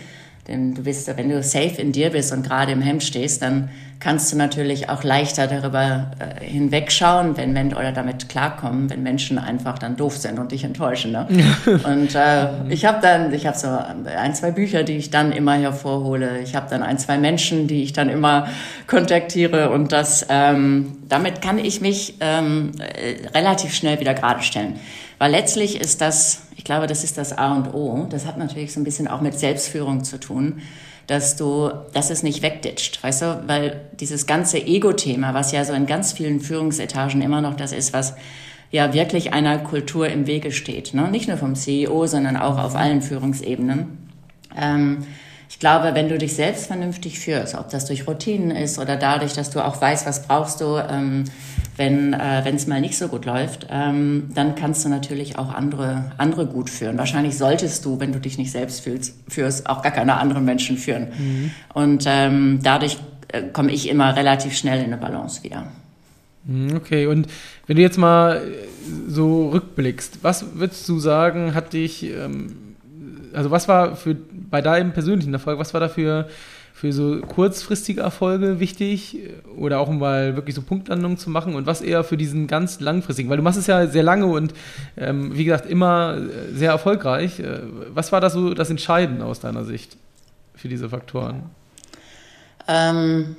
Denn 0.47 0.75
du 0.75 0.83
bist, 0.83 1.09
wenn 1.17 1.31
du 1.31 1.43
safe 1.43 1.81
in 1.81 1.93
dir 1.93 2.11
bist 2.11 2.31
und 2.31 2.47
gerade 2.47 2.73
im 2.73 2.83
Hemd 2.83 3.05
stehst, 3.05 3.41
dann 3.41 3.71
kannst 4.05 4.31
du 4.31 4.37
natürlich 4.37 4.91
auch 4.91 5.03
leichter 5.03 5.47
darüber 5.47 6.11
äh, 6.19 6.45
hinwegschauen, 6.45 7.39
wenn 7.39 7.55
Menschen 7.55 7.79
oder 7.79 7.91
damit 7.91 8.29
klarkommen, 8.29 8.91
wenn 8.91 9.03
Menschen 9.03 9.39
einfach 9.39 9.79
dann 9.79 9.97
doof 9.97 10.19
sind 10.19 10.39
und 10.39 10.53
dich 10.53 10.63
enttäuschen. 10.63 11.13
Ne? 11.13 11.27
und 11.67 12.15
äh, 12.15 12.69
ich 12.69 12.85
habe 12.85 12.99
dann, 13.01 13.33
ich 13.33 13.47
habe 13.47 13.57
so 13.57 13.67
ein, 13.69 14.35
zwei 14.35 14.51
Bücher, 14.51 14.83
die 14.83 14.99
ich 14.99 15.09
dann 15.09 15.33
immer 15.33 15.55
hervorhole. 15.55 16.41
Ich 16.41 16.55
habe 16.55 16.69
dann 16.69 16.83
ein, 16.83 16.99
zwei 16.99 17.17
Menschen, 17.17 17.67
die 17.67 17.83
ich 17.83 17.95
dann 17.95 18.11
immer 18.11 18.47
kontaktiere 18.87 19.71
und 19.71 19.91
das, 19.91 20.27
ähm, 20.29 20.99
damit 21.09 21.41
kann 21.41 21.59
ich 21.59 21.81
mich 21.81 22.17
ähm, 22.21 22.73
äh, 22.79 23.27
relativ 23.35 23.73
schnell 23.73 24.01
wieder 24.01 24.13
gerade 24.13 24.43
stellen. 24.43 24.79
Weil 25.19 25.31
letztlich 25.31 25.81
ist 25.81 26.03
das, 26.03 26.43
ich 26.57 26.65
glaube, 26.65 26.87
das 26.87 27.05
ist 27.05 27.17
das 27.17 27.33
A 27.33 27.55
und 27.55 27.73
O. 27.73 28.07
Das 28.11 28.27
hat 28.27 28.37
natürlich 28.37 28.75
so 28.75 28.81
ein 28.81 28.85
bisschen 28.85 29.09
auch 29.09 29.23
mit 29.23 29.39
Selbstführung 29.39 30.05
zu 30.05 30.21
tun, 30.21 30.61
dass 31.07 31.37
du, 31.37 31.71
dass 31.93 32.11
es 32.11 32.23
nicht 32.23 32.43
wegditscht, 32.43 33.03
weißt 33.03 33.23
du, 33.23 33.45
weil 33.47 33.83
dieses 34.01 34.27
ganze 34.27 34.59
Ego-Thema, 34.59 35.35
was 35.35 35.53
ja 35.53 35.65
so 35.65 35.73
in 35.73 35.87
ganz 35.87 36.13
vielen 36.13 36.41
Führungsetagen 36.41 37.21
immer 37.23 37.41
noch 37.41 37.55
das 37.55 37.73
ist, 37.73 37.93
was 37.93 38.15
ja 38.71 38.93
wirklich 38.93 39.33
einer 39.33 39.59
Kultur 39.59 40.09
im 40.09 40.27
Wege 40.27 40.51
steht, 40.51 40.95
ne? 40.95 41.09
nicht 41.11 41.29
nur 41.29 41.37
vom 41.37 41.55
CEO, 41.55 42.07
sondern 42.07 42.37
auch 42.37 42.59
auf 42.59 42.75
allen 42.75 43.03
Führungsebenen. 43.03 43.99
Ähm, 44.57 45.05
ich 45.55 45.61
glaube, 45.61 45.95
wenn 45.95 46.09
du 46.09 46.19
dich 46.19 46.35
selbst 46.35 46.67
vernünftig 46.67 47.21
führst, 47.21 47.55
ob 47.55 47.71
das 47.71 47.87
durch 47.87 48.09
Routinen 48.09 48.51
ist 48.51 48.81
oder 48.81 48.97
dadurch, 48.97 49.35
dass 49.35 49.51
du 49.51 49.65
auch 49.65 49.81
weißt, 49.81 50.05
was 50.05 50.27
brauchst 50.27 50.61
du, 50.61 50.79
ähm, 50.79 51.27
wenn 51.77 52.13
äh, 52.13 52.51
es 52.51 52.67
mal 52.67 52.81
nicht 52.81 52.99
so 52.99 53.07
gut 53.07 53.25
läuft, 53.25 53.69
ähm, 53.71 54.31
dann 54.35 54.57
kannst 54.57 54.85
du 54.85 54.89
natürlich 54.89 55.39
auch 55.39 55.55
andere 55.55 56.11
andere 56.19 56.47
gut 56.47 56.71
führen. 56.71 56.99
Wahrscheinlich 56.99 57.39
solltest 57.39 57.85
du, 57.85 58.01
wenn 58.01 58.13
du 58.13 58.19
dich 58.19 58.37
nicht 58.37 58.51
selbst 58.51 58.81
fühlst, 58.81 59.15
führst, 59.29 59.69
auch 59.71 59.83
gar 59.83 59.93
keine 59.93 60.17
anderen 60.17 60.45
Menschen 60.45 60.77
führen. 60.77 61.13
Mhm. 61.17 61.51
Und 61.73 62.05
ähm, 62.09 62.59
dadurch 62.61 62.99
äh, 63.29 63.43
komme 63.53 63.71
ich 63.71 63.89
immer 63.89 64.17
relativ 64.17 64.57
schnell 64.57 64.81
in 64.81 64.87
eine 64.87 64.97
Balance 64.97 65.45
wieder. 65.45 65.69
Mhm, 66.47 66.75
okay, 66.75 67.07
und 67.07 67.29
wenn 67.69 67.77
du 67.77 67.83
jetzt 67.83 67.97
mal 67.97 68.39
äh, 68.39 68.67
so 69.07 69.51
rückblickst, 69.51 70.19
was 70.23 70.57
würdest 70.57 70.89
du 70.89 70.99
sagen, 70.99 71.55
hat 71.55 71.75
dich, 71.75 72.03
ähm, 72.03 72.74
also 73.35 73.51
was 73.51 73.69
war 73.69 73.97
für 73.97 74.17
bei 74.51 74.61
deinem 74.61 74.93
persönlichen 74.93 75.33
Erfolg, 75.33 75.59
was 75.59 75.75
war 75.75 75.81
dafür 75.81 76.29
für 76.75 76.93
so 76.93 77.21
kurzfristige 77.21 78.01
Erfolge 78.01 78.59
wichtig 78.59 79.19
oder 79.57 79.79
auch 79.79 79.89
um 79.89 80.01
mal 80.01 80.35
wirklich 80.35 80.57
so 80.57 80.63
Punktlandungen 80.63 81.17
zu 81.17 81.31
machen 81.31 81.55
und 81.55 81.67
was 81.67 81.81
eher 81.81 82.03
für 82.03 82.17
diesen 82.17 82.49
ganz 82.49 82.81
langfristigen, 82.81 83.31
weil 83.31 83.37
du 83.37 83.45
machst 83.45 83.59
es 83.59 83.69
ja 83.69 83.87
sehr 83.87 84.03
lange 84.03 84.27
und 84.27 84.53
ähm, 84.97 85.37
wie 85.37 85.45
gesagt 85.45 85.67
immer 85.67 86.19
sehr 86.53 86.73
erfolgreich. 86.73 87.39
Äh, 87.39 87.61
was 87.95 88.11
war 88.11 88.21
das 88.21 88.33
so 88.33 88.55
das 88.55 88.71
Entscheidende 88.71 89.25
aus 89.25 89.39
deiner 89.39 89.65
Sicht 89.65 89.97
für 90.57 90.69
diese 90.69 90.89
Faktoren? 90.89 91.45
Ähm, 92.67 93.37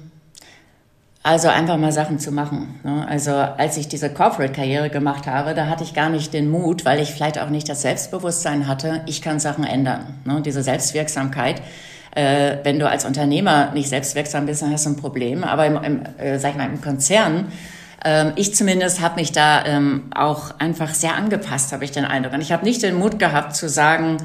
also 1.26 1.48
einfach 1.48 1.78
mal 1.78 1.92
Sachen 1.92 2.20
zu 2.20 2.32
machen. 2.32 2.80
Ne? 2.84 3.04
Also 3.10 3.32
als 3.32 3.78
ich 3.78 3.88
diese 3.88 4.12
Corporate-Karriere 4.12 4.92
gemacht 4.92 5.26
habe, 5.26 5.56
da 5.56 5.66
hatte 5.66 5.84
ich 5.84 5.96
gar 5.96 6.10
nicht 6.10 6.34
den 6.34 6.52
Mut, 6.52 6.86
weil 6.86 7.00
ich 7.00 7.10
vielleicht 7.12 7.40
auch 7.40 7.50
nicht 7.50 7.68
das 7.68 7.82
Selbstbewusstsein 7.82 8.68
hatte, 8.68 9.02
ich 9.08 9.24
kann 9.24 9.40
Sachen 9.40 9.64
ändern. 9.64 10.20
Ne? 10.24 10.44
Diese 10.44 10.62
Selbstwirksamkeit 10.62 11.64
äh, 12.16 12.60
wenn 12.64 12.80
du 12.80 12.88
als 12.88 13.04
Unternehmer 13.04 13.72
nicht 13.74 13.90
selbstwirksam 13.90 14.46
bist, 14.46 14.62
dann 14.62 14.72
hast 14.72 14.86
du 14.86 14.92
ein 14.92 14.96
Problem. 14.96 15.44
Aber 15.44 15.66
im, 15.66 15.76
im 15.84 16.02
äh, 16.18 16.40
sag 16.40 16.52
ich 16.52 16.58
mal, 16.58 16.70
im 16.70 16.80
Konzern, 16.80 17.52
ähm, 18.06 18.32
ich 18.38 18.56
zumindest 18.56 19.02
habe 19.02 19.16
mich 19.16 19.34
da 19.34 19.66
ähm, 19.66 20.04
auch 20.16 20.58
einfach 20.60 20.94
sehr 20.94 21.16
angepasst, 21.16 21.74
habe 21.74 21.84
ich 21.84 21.92
den 21.92 22.06
Eindruck. 22.06 22.34
Und 22.34 22.42
ich 22.42 22.54
habe 22.54 22.64
nicht 22.64 22.84
den 22.84 22.96
Mut 22.96 23.20
gehabt 23.20 23.54
zu 23.54 23.68
sagen, 23.68 24.18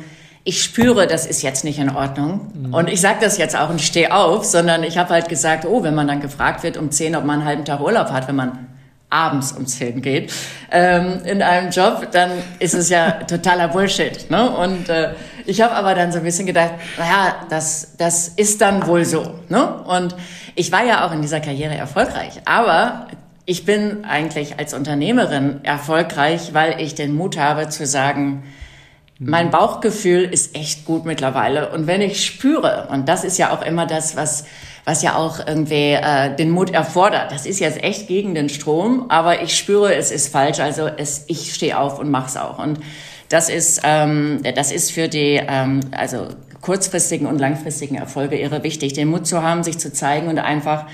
ich 0.45 0.63
spüre, 0.63 1.07
das 1.07 1.27
ist 1.27 1.43
jetzt 1.43 1.65
nicht 1.65 1.79
in 1.79 1.91
Ordnung. 1.91 2.51
Mhm. 2.55 2.75
Und 2.75 2.89
ich 2.89 3.01
sage 3.01 3.19
das 3.21 3.37
jetzt 3.37 3.57
auch 3.57 3.69
und 3.69 3.81
stehe 3.81 4.15
auf, 4.15 4.45
sondern 4.45 4.83
ich 4.83 4.97
habe 4.97 5.11
halt 5.11 5.29
gesagt, 5.29 5.67
oh, 5.67 5.83
wenn 5.83 5.95
man 5.95 6.09
dann 6.09 6.21
gefragt 6.21 6.63
wird 6.63 6.77
um 6.77 6.91
zehn, 6.91 7.15
ob 7.15 7.25
man 7.25 7.41
einen 7.41 7.49
halben 7.49 7.65
Tag 7.65 7.81
Urlaub 7.81 8.11
hat, 8.11 8.27
wenn 8.29 8.37
man 8.37 8.67
abends 9.11 9.53
um 9.53 9.67
zehn 9.67 10.01
geht, 10.01 10.33
ähm, 10.71 11.21
in 11.25 11.43
einem 11.43 11.71
Job, 11.71 12.09
dann 12.13 12.31
ist 12.59 12.75
es 12.75 12.89
ja 12.89 13.11
totaler 13.29 13.69
Bullshit. 13.69 14.31
Ne? 14.31 14.51
Und 14.51 14.89
äh, 14.89 15.15
ich 15.47 15.61
habe 15.61 15.75
aber 15.75 15.95
dann 15.95 16.13
so 16.13 16.19
ein 16.19 16.25
bisschen 16.25 16.47
gedacht, 16.47 16.73
naja, 16.97 17.35
das, 17.51 17.97
das 17.99 18.29
ist 18.29 18.61
dann 18.61 18.87
wohl 18.87 19.05
so. 19.05 19.35
Ne? 19.49 19.83
Und 19.83 20.15
ich 20.55 20.73
war 20.73 20.85
ja 20.85 21.07
auch 21.07 21.13
in 21.13 21.23
dieser 21.23 21.41
Karriere 21.41 21.75
erfolgreich, 21.75 22.41
aber 22.45 23.09
ich 23.47 23.65
bin 23.65 24.05
eigentlich 24.05 24.59
als 24.59 24.75
Unternehmerin 24.75 25.65
erfolgreich, 25.65 26.55
weil 26.55 26.81
ich 26.81 26.95
den 26.95 27.15
Mut 27.15 27.37
habe 27.37 27.69
zu 27.69 27.85
sagen, 27.85 28.45
mein 29.21 29.51
Bauchgefühl 29.51 30.25
ist 30.25 30.57
echt 30.57 30.85
gut 30.85 31.05
mittlerweile. 31.05 31.71
Und 31.71 31.87
wenn 31.87 32.01
ich 32.01 32.25
spüre, 32.25 32.89
und 32.91 33.09
das 33.09 33.23
ist 33.23 33.39
ja 33.39 33.53
auch 33.53 33.63
immer 33.63 33.87
das, 33.87 34.17
was 34.17 34.45
was 34.85 35.03
ja 35.03 35.17
auch 35.17 35.39
irgendwie 35.47 35.93
äh, 35.93 36.35
den 36.35 36.51
Mut 36.51 36.71
erfordert. 36.71 37.31
Das 37.33 37.47
ist 37.47 37.61
jetzt 37.61 37.83
echt 37.83 38.09
gegen 38.09 38.35
den 38.35 38.49
Strom, 38.49 39.07
aber 39.09 39.43
ich 39.43 39.57
spüre, 39.57 39.95
es 39.95 40.11
ist 40.11 40.33
falsch. 40.33 40.61
Also 40.61 40.87
es, 40.87 41.25
ich 41.29 41.55
stehe 41.55 41.79
auf 41.79 41.99
und 41.99 42.11
mach's 42.11 42.37
auch. 42.37 42.59
Und 42.59 42.81
das 43.29 43.49
ist, 43.49 43.83
ähm, 43.85 44.41
das 44.57 44.73
ist 44.73 44.91
für 44.91 45.09
die, 45.09 45.41
ähm, 45.47 45.81
also 45.93 46.29
kurzfristigen 46.61 47.27
und 47.27 47.39
langfristigen 47.39 47.95
Erfolge 47.97 48.37
irre 48.37 48.63
wichtig, 48.63 48.93
den 48.93 49.09
Mut 49.09 49.27
zu 49.27 49.43
haben, 49.43 49.63
sich 49.63 49.79
zu 49.79 49.93
zeigen 49.93 50.29
und 50.29 50.39
einfach 50.39 50.87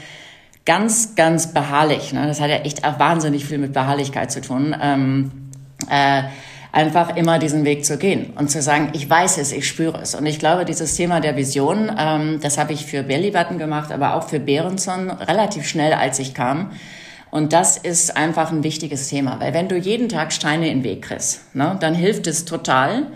ganz, 0.64 1.14
ganz 1.14 1.54
beharrlich. 1.54 2.12
Ne? 2.12 2.26
Das 2.26 2.40
hat 2.40 2.50
ja 2.50 2.56
echt 2.56 2.84
auch 2.84 2.98
wahnsinnig 2.98 3.44
viel 3.44 3.58
mit 3.58 3.72
Beharrlichkeit 3.72 4.30
zu 4.30 4.40
tun. 4.40 4.76
Ähm, 4.80 5.30
äh, 5.90 6.24
einfach 6.72 7.16
immer 7.16 7.38
diesen 7.38 7.64
Weg 7.64 7.84
zu 7.84 7.98
gehen 7.98 8.32
und 8.36 8.50
zu 8.50 8.60
sagen, 8.60 8.90
ich 8.92 9.08
weiß 9.08 9.38
es, 9.38 9.52
ich 9.52 9.66
spüre 9.66 10.00
es. 10.00 10.14
Und 10.14 10.26
ich 10.26 10.38
glaube, 10.38 10.64
dieses 10.64 10.94
Thema 10.94 11.20
der 11.20 11.36
Vision, 11.36 11.90
ähm, 11.98 12.38
das 12.42 12.58
habe 12.58 12.72
ich 12.72 12.86
für 12.86 13.02
Bellybutton 13.02 13.58
gemacht, 13.58 13.92
aber 13.92 14.14
auch 14.14 14.28
für 14.28 14.40
Behrenson 14.40 15.10
relativ 15.10 15.66
schnell, 15.66 15.92
als 15.92 16.18
ich 16.18 16.34
kam. 16.34 16.70
Und 17.30 17.52
das 17.52 17.76
ist 17.76 18.16
einfach 18.16 18.52
ein 18.52 18.62
wichtiges 18.62 19.08
Thema, 19.08 19.40
weil 19.40 19.52
wenn 19.52 19.68
du 19.68 19.76
jeden 19.76 20.08
Tag 20.08 20.32
Steine 20.32 20.70
in 20.70 20.78
den 20.78 20.84
Weg 20.84 21.02
kriegst, 21.02 21.54
ne, 21.54 21.76
dann 21.80 21.94
hilft 21.94 22.26
es 22.26 22.44
total, 22.44 23.08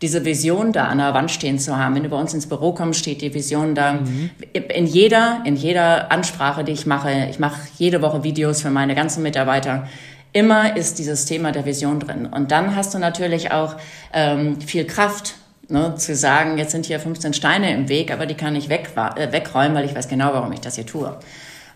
diese 0.00 0.24
Vision 0.24 0.72
da 0.72 0.84
an 0.84 0.98
der 0.98 1.12
Wand 1.14 1.30
stehen 1.30 1.58
zu 1.58 1.76
haben. 1.76 1.94
Wenn 1.94 2.04
du 2.04 2.08
bei 2.08 2.16
uns 2.16 2.32
ins 2.32 2.48
Büro 2.48 2.72
kommst, 2.72 3.00
steht 3.00 3.20
die 3.20 3.34
Vision 3.34 3.74
da. 3.74 3.94
Mhm. 3.94 4.30
In 4.52 4.86
jeder, 4.86 5.42
in 5.44 5.56
jeder 5.56 6.12
Ansprache, 6.12 6.62
die 6.62 6.72
ich 6.72 6.86
mache, 6.86 7.26
ich 7.30 7.38
mache 7.38 7.60
jede 7.78 8.00
Woche 8.00 8.22
Videos 8.22 8.62
für 8.62 8.70
meine 8.70 8.94
ganzen 8.94 9.22
Mitarbeiter, 9.22 9.88
Immer 10.32 10.76
ist 10.76 10.98
dieses 10.98 11.24
Thema 11.24 11.52
der 11.52 11.64
Vision 11.64 12.00
drin. 12.00 12.26
Und 12.26 12.50
dann 12.50 12.76
hast 12.76 12.94
du 12.94 12.98
natürlich 12.98 13.50
auch 13.52 13.76
ähm, 14.12 14.60
viel 14.60 14.86
Kraft, 14.86 15.34
ne, 15.68 15.94
zu 15.96 16.14
sagen, 16.14 16.58
jetzt 16.58 16.72
sind 16.72 16.86
hier 16.86 17.00
15 17.00 17.32
Steine 17.32 17.72
im 17.72 17.88
Weg, 17.88 18.12
aber 18.12 18.26
die 18.26 18.34
kann 18.34 18.54
ich 18.54 18.68
weg, 18.68 18.90
äh, 19.16 19.32
wegräumen, 19.32 19.74
weil 19.74 19.84
ich 19.84 19.94
weiß 19.94 20.08
genau, 20.08 20.32
warum 20.32 20.52
ich 20.52 20.60
das 20.60 20.74
hier 20.74 20.86
tue. 20.86 21.16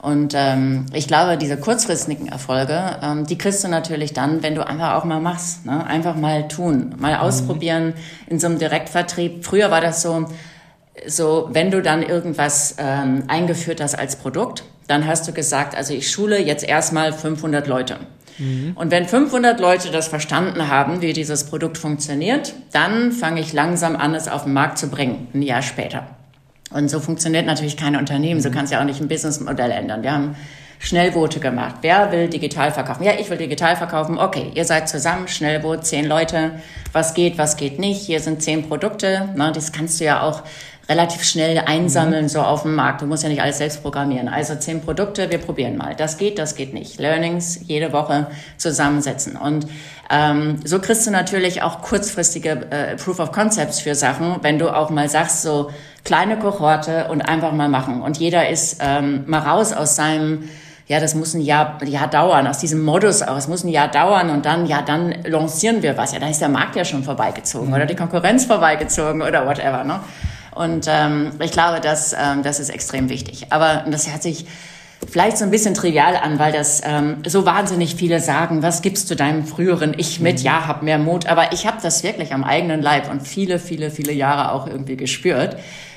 Und 0.02 0.34
ähm, 0.36 0.86
ich 0.92 1.06
glaube, 1.06 1.38
diese 1.38 1.56
kurzfristigen 1.56 2.26
Erfolge, 2.26 2.98
ähm, 3.00 3.24
die 3.24 3.38
kriegst 3.38 3.62
du 3.62 3.68
natürlich 3.68 4.12
dann, 4.12 4.42
wenn 4.42 4.56
du 4.56 4.66
einfach 4.66 4.94
auch 4.94 5.04
mal 5.04 5.20
machst. 5.20 5.64
Ne? 5.64 5.86
Einfach 5.86 6.16
mal 6.16 6.48
tun, 6.48 6.96
mal 6.98 7.14
mhm. 7.14 7.20
ausprobieren 7.20 7.94
in 8.26 8.40
so 8.40 8.48
einem 8.48 8.58
Direktvertrieb. 8.58 9.44
Früher 9.44 9.70
war 9.70 9.80
das 9.80 10.02
so, 10.02 10.26
so 11.06 11.48
wenn 11.52 11.70
du 11.70 11.82
dann 11.82 12.02
irgendwas 12.02 12.74
ähm, 12.78 13.22
eingeführt 13.28 13.80
hast 13.80 13.96
als 13.96 14.16
Produkt, 14.16 14.64
dann 14.88 15.06
hast 15.06 15.28
du 15.28 15.32
gesagt, 15.32 15.76
also 15.76 15.94
ich 15.94 16.10
schule 16.10 16.36
jetzt 16.38 16.64
erstmal 16.64 17.12
500 17.12 17.68
Leute. 17.68 17.98
Mhm. 18.38 18.72
Und 18.74 18.90
wenn 18.90 19.06
500 19.06 19.60
Leute 19.60 19.90
das 19.90 20.08
verstanden 20.08 20.68
haben, 20.68 21.00
wie 21.00 21.12
dieses 21.12 21.44
Produkt 21.44 21.78
funktioniert, 21.78 22.54
dann 22.72 23.12
fange 23.12 23.40
ich 23.40 23.52
langsam 23.52 23.96
an, 23.96 24.14
es 24.14 24.28
auf 24.28 24.44
den 24.44 24.52
Markt 24.52 24.78
zu 24.78 24.88
bringen, 24.88 25.28
ein 25.34 25.42
Jahr 25.42 25.62
später. 25.62 26.06
Und 26.70 26.88
so 26.88 27.00
funktioniert 27.00 27.46
natürlich 27.46 27.76
kein 27.76 27.96
Unternehmen. 27.96 28.40
So 28.40 28.48
mhm. 28.48 28.54
kannst 28.54 28.72
du 28.72 28.76
ja 28.76 28.82
auch 28.82 28.86
nicht 28.86 29.00
ein 29.00 29.08
Businessmodell 29.08 29.70
ändern. 29.70 30.02
Wir 30.02 30.12
haben 30.12 30.36
Schnellboote 30.78 31.38
gemacht. 31.38 31.76
Wer 31.82 32.10
will 32.10 32.28
digital 32.28 32.72
verkaufen? 32.72 33.04
Ja, 33.04 33.12
ich 33.18 33.30
will 33.30 33.36
digital 33.36 33.76
verkaufen. 33.76 34.18
Okay, 34.18 34.50
ihr 34.54 34.64
seid 34.64 34.88
zusammen, 34.88 35.28
Schnellboot, 35.28 35.86
zehn 35.86 36.04
Leute. 36.04 36.52
Was 36.92 37.14
geht, 37.14 37.38
was 37.38 37.56
geht 37.56 37.78
nicht? 37.78 38.00
Hier 38.00 38.18
sind 38.18 38.42
zehn 38.42 38.68
Produkte. 38.68 39.28
Na, 39.36 39.52
das 39.52 39.70
kannst 39.70 40.00
du 40.00 40.04
ja 40.04 40.22
auch 40.22 40.42
relativ 40.88 41.22
schnell 41.22 41.58
einsammeln, 41.58 42.24
mhm. 42.24 42.28
so 42.28 42.40
auf 42.40 42.62
dem 42.62 42.74
Markt. 42.74 43.02
Du 43.02 43.06
musst 43.06 43.22
ja 43.22 43.28
nicht 43.28 43.42
alles 43.42 43.58
selbst 43.58 43.82
programmieren. 43.82 44.28
Also 44.28 44.54
zehn 44.56 44.80
Produkte, 44.80 45.30
wir 45.30 45.38
probieren 45.38 45.76
mal. 45.76 45.94
Das 45.94 46.18
geht, 46.18 46.38
das 46.38 46.54
geht 46.54 46.74
nicht. 46.74 46.98
Learnings 46.98 47.60
jede 47.66 47.92
Woche 47.92 48.26
zusammensetzen. 48.56 49.36
Und 49.36 49.66
ähm, 50.10 50.60
so 50.64 50.80
kriegst 50.80 51.06
du 51.06 51.10
natürlich 51.10 51.62
auch 51.62 51.82
kurzfristige 51.82 52.66
äh, 52.70 52.96
Proof 52.96 53.20
of 53.20 53.32
Concepts 53.32 53.80
für 53.80 53.94
Sachen, 53.94 54.36
wenn 54.42 54.58
du 54.58 54.74
auch 54.74 54.90
mal 54.90 55.08
sagst, 55.08 55.42
so 55.42 55.70
kleine 56.04 56.38
Kohorte 56.38 57.08
und 57.08 57.22
einfach 57.22 57.52
mal 57.52 57.68
machen. 57.68 58.02
Und 58.02 58.18
jeder 58.18 58.48
ist 58.48 58.78
ähm, 58.80 59.24
mal 59.26 59.40
raus 59.40 59.72
aus 59.72 59.96
seinem 59.96 60.48
ja, 60.88 61.00
das 61.00 61.14
muss 61.14 61.32
ein 61.32 61.40
Jahr, 61.40 61.82
Jahr 61.84 62.08
dauern, 62.08 62.46
aus 62.46 62.58
diesem 62.58 62.82
Modus 62.82 63.22
auch, 63.22 63.36
es 63.36 63.48
muss 63.48 63.64
ein 63.64 63.68
Jahr 63.68 63.88
dauern 63.88 64.28
und 64.28 64.44
dann, 64.44 64.66
ja, 64.66 64.82
dann 64.82 65.14
lancieren 65.24 65.82
wir 65.82 65.96
was. 65.96 66.12
Ja, 66.12 66.18
dann 66.18 66.30
ist 66.30 66.40
der 66.40 66.50
Markt 66.50 66.76
ja 66.76 66.84
schon 66.84 67.02
vorbeigezogen 67.04 67.68
mhm. 67.68 67.74
oder 67.74 67.86
die 67.86 67.94
Konkurrenz 67.94 68.44
vorbeigezogen 68.44 69.22
oder 69.22 69.46
whatever, 69.46 69.84
ne? 69.84 70.00
Und 70.54 70.86
ähm, 70.88 71.32
ich 71.40 71.52
glaube, 71.52 71.80
das, 71.80 72.12
ähm, 72.12 72.42
das 72.42 72.60
ist 72.60 72.68
extrem 72.68 73.08
wichtig. 73.08 73.46
Aber 73.50 73.84
das 73.88 74.10
hört 74.10 74.22
sich 74.22 74.46
vielleicht 75.10 75.38
so 75.38 75.44
ein 75.44 75.50
bisschen 75.50 75.74
trivial 75.74 76.16
an, 76.16 76.38
weil 76.38 76.52
das 76.52 76.80
ähm, 76.84 77.22
so 77.26 77.44
wahnsinnig 77.44 77.96
viele 77.96 78.20
sagen, 78.20 78.62
was 78.62 78.82
gibst 78.82 79.10
du 79.10 79.16
deinem 79.16 79.46
früheren 79.46 79.94
Ich 79.96 80.20
mit? 80.20 80.38
Mhm. 80.38 80.44
Ja, 80.44 80.66
hab 80.66 80.82
mehr 80.82 80.98
Mut. 80.98 81.26
Aber 81.26 81.52
ich 81.52 81.66
habe 81.66 81.78
das 81.82 82.02
wirklich 82.02 82.32
am 82.32 82.44
eigenen 82.44 82.82
Leib 82.82 83.10
und 83.10 83.26
viele, 83.26 83.58
viele, 83.58 83.90
viele 83.90 84.12
Jahre 84.12 84.52
auch 84.52 84.66
irgendwie 84.66 84.96
gespürt, 84.96 85.56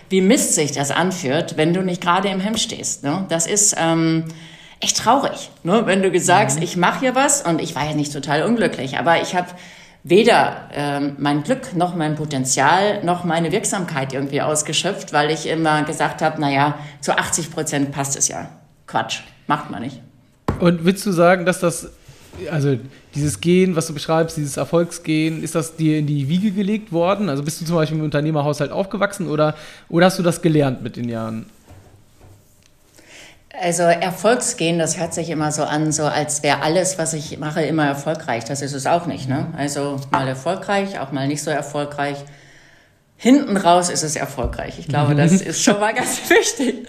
wie 0.10 0.22
Mist 0.22 0.56
sich 0.56 0.72
das 0.72 0.92
anführt, 0.92 1.58
wenn 1.58 1.74
du 1.74 1.82
nicht 1.82 2.02
gerade 2.02 2.30
im 2.30 2.40
Hemd 2.40 2.60
stehst. 2.60 3.04
Ne? 3.04 3.26
Das 3.30 3.48
ist... 3.48 3.76
Ähm, 3.78 4.26
echt 4.82 4.98
traurig, 4.98 5.50
ne? 5.64 5.84
wenn 5.86 6.02
du 6.02 6.20
sagst, 6.20 6.58
mhm. 6.58 6.64
ich 6.64 6.78
mache 6.78 7.00
hier 7.00 7.16
was 7.16 7.42
und 7.42 7.62
ich 7.62 7.76
war 7.76 7.86
ja 7.86 7.96
nicht 7.96 8.14
total 8.14 8.44
unglücklich, 8.44 9.00
aber 9.00 9.22
ich 9.22 9.34
habe 9.34 9.48
weder 10.06 10.70
ähm, 10.72 11.16
mein 11.18 11.42
Glück 11.42 11.76
noch 11.76 11.96
mein 11.96 12.16
Potenzial 12.16 13.04
noch 13.04 13.24
meine 13.24 13.52
Wirksamkeit 13.52 14.14
irgendwie 14.14 14.40
ausgeschöpft, 14.40 15.14
weil 15.14 15.32
ich 15.32 15.50
immer 15.50 15.84
gesagt 15.84 16.22
habe, 16.22 16.40
naja, 16.40 16.78
zu 17.02 17.18
80 17.18 17.52
Prozent 17.52 17.92
passt 17.92 18.16
es 18.16 18.28
ja. 18.28 18.48
Quatsch, 18.86 19.22
macht 19.48 19.72
man 19.72 19.82
nicht. 19.82 20.00
Und 20.60 20.86
willst 20.86 21.04
du 21.08 21.12
sagen, 21.12 21.48
dass 21.48 21.60
das, 21.60 21.90
also 22.52 22.78
dieses 23.16 23.42
Gehen, 23.42 23.76
was 23.76 23.88
du 23.88 23.96
beschreibst, 23.96 24.38
dieses 24.38 24.58
Erfolgsgehen, 24.58 25.42
ist 25.42 25.56
das 25.56 25.76
dir 25.76 25.98
in 25.98 26.06
die 26.06 26.30
Wiege 26.30 26.52
gelegt 26.52 26.92
worden? 26.92 27.28
Also 27.28 27.42
bist 27.42 27.60
du 27.62 27.66
zum 27.66 27.76
Beispiel 27.76 27.98
im 27.98 28.04
Unternehmerhaushalt 28.04 28.72
aufgewachsen 28.72 29.28
oder, 29.28 29.56
oder 29.90 30.06
hast 30.06 30.20
du 30.20 30.24
das 30.24 30.44
gelernt 30.44 30.84
mit 30.84 30.98
den 30.98 31.10
Jahren? 31.10 31.48
Also 33.62 33.84
Erfolgsgehen, 33.84 34.80
das 34.80 35.00
hört 35.00 35.14
sich 35.14 35.30
immer 35.30 35.52
so 35.52 35.64
an, 35.64 35.92
so 35.92 36.04
als 36.04 36.44
wäre 36.44 36.62
alles, 36.62 36.98
was 36.98 37.14
ich 37.14 37.38
mache, 37.38 37.62
immer 37.62 37.86
erfolgreich. 37.86 38.44
Das 38.44 38.62
ist 38.62 38.74
es 38.74 38.86
auch 38.86 39.06
nicht. 39.06 39.30
Ne? 39.30 39.48
Also 39.58 40.00
mal 40.12 40.28
erfolgreich, 40.28 41.00
auch 41.00 41.12
mal 41.12 41.28
nicht 41.28 41.42
so 41.42 41.52
erfolgreich. 41.52 42.18
Hinten 43.18 43.56
raus 43.56 43.90
ist 43.90 44.04
es 44.04 44.16
erfolgreich. 44.16 44.76
Ich 44.78 44.88
glaube, 44.88 45.16
das 45.16 45.32
ist 45.42 45.64
schon 45.64 45.80
mal 45.80 45.94
ganz 45.94 46.20
wichtig. 46.30 46.88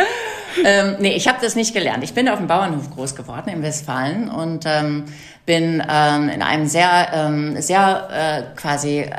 Ähm, 0.65 0.97
nee, 0.99 1.15
ich 1.15 1.29
habe 1.29 1.39
das 1.41 1.55
nicht 1.55 1.75
gelernt. 1.75 2.03
Ich 2.03 2.15
bin 2.15 2.29
auf 2.29 2.39
dem 2.39 2.47
Bauernhof 2.47 2.91
groß 2.91 3.15
geworden 3.15 3.49
in 3.51 3.63
Westfalen 3.63 4.29
und 4.29 4.65
ähm, 4.67 5.05
bin 5.45 5.83
ähm, 5.89 6.29
in 6.29 6.43
einem 6.43 6.67
sehr, 6.67 7.09
ähm, 7.13 7.61
sehr 7.61 8.09
äh, 8.11 8.59
quasi 8.59 9.01
äh, 9.01 9.11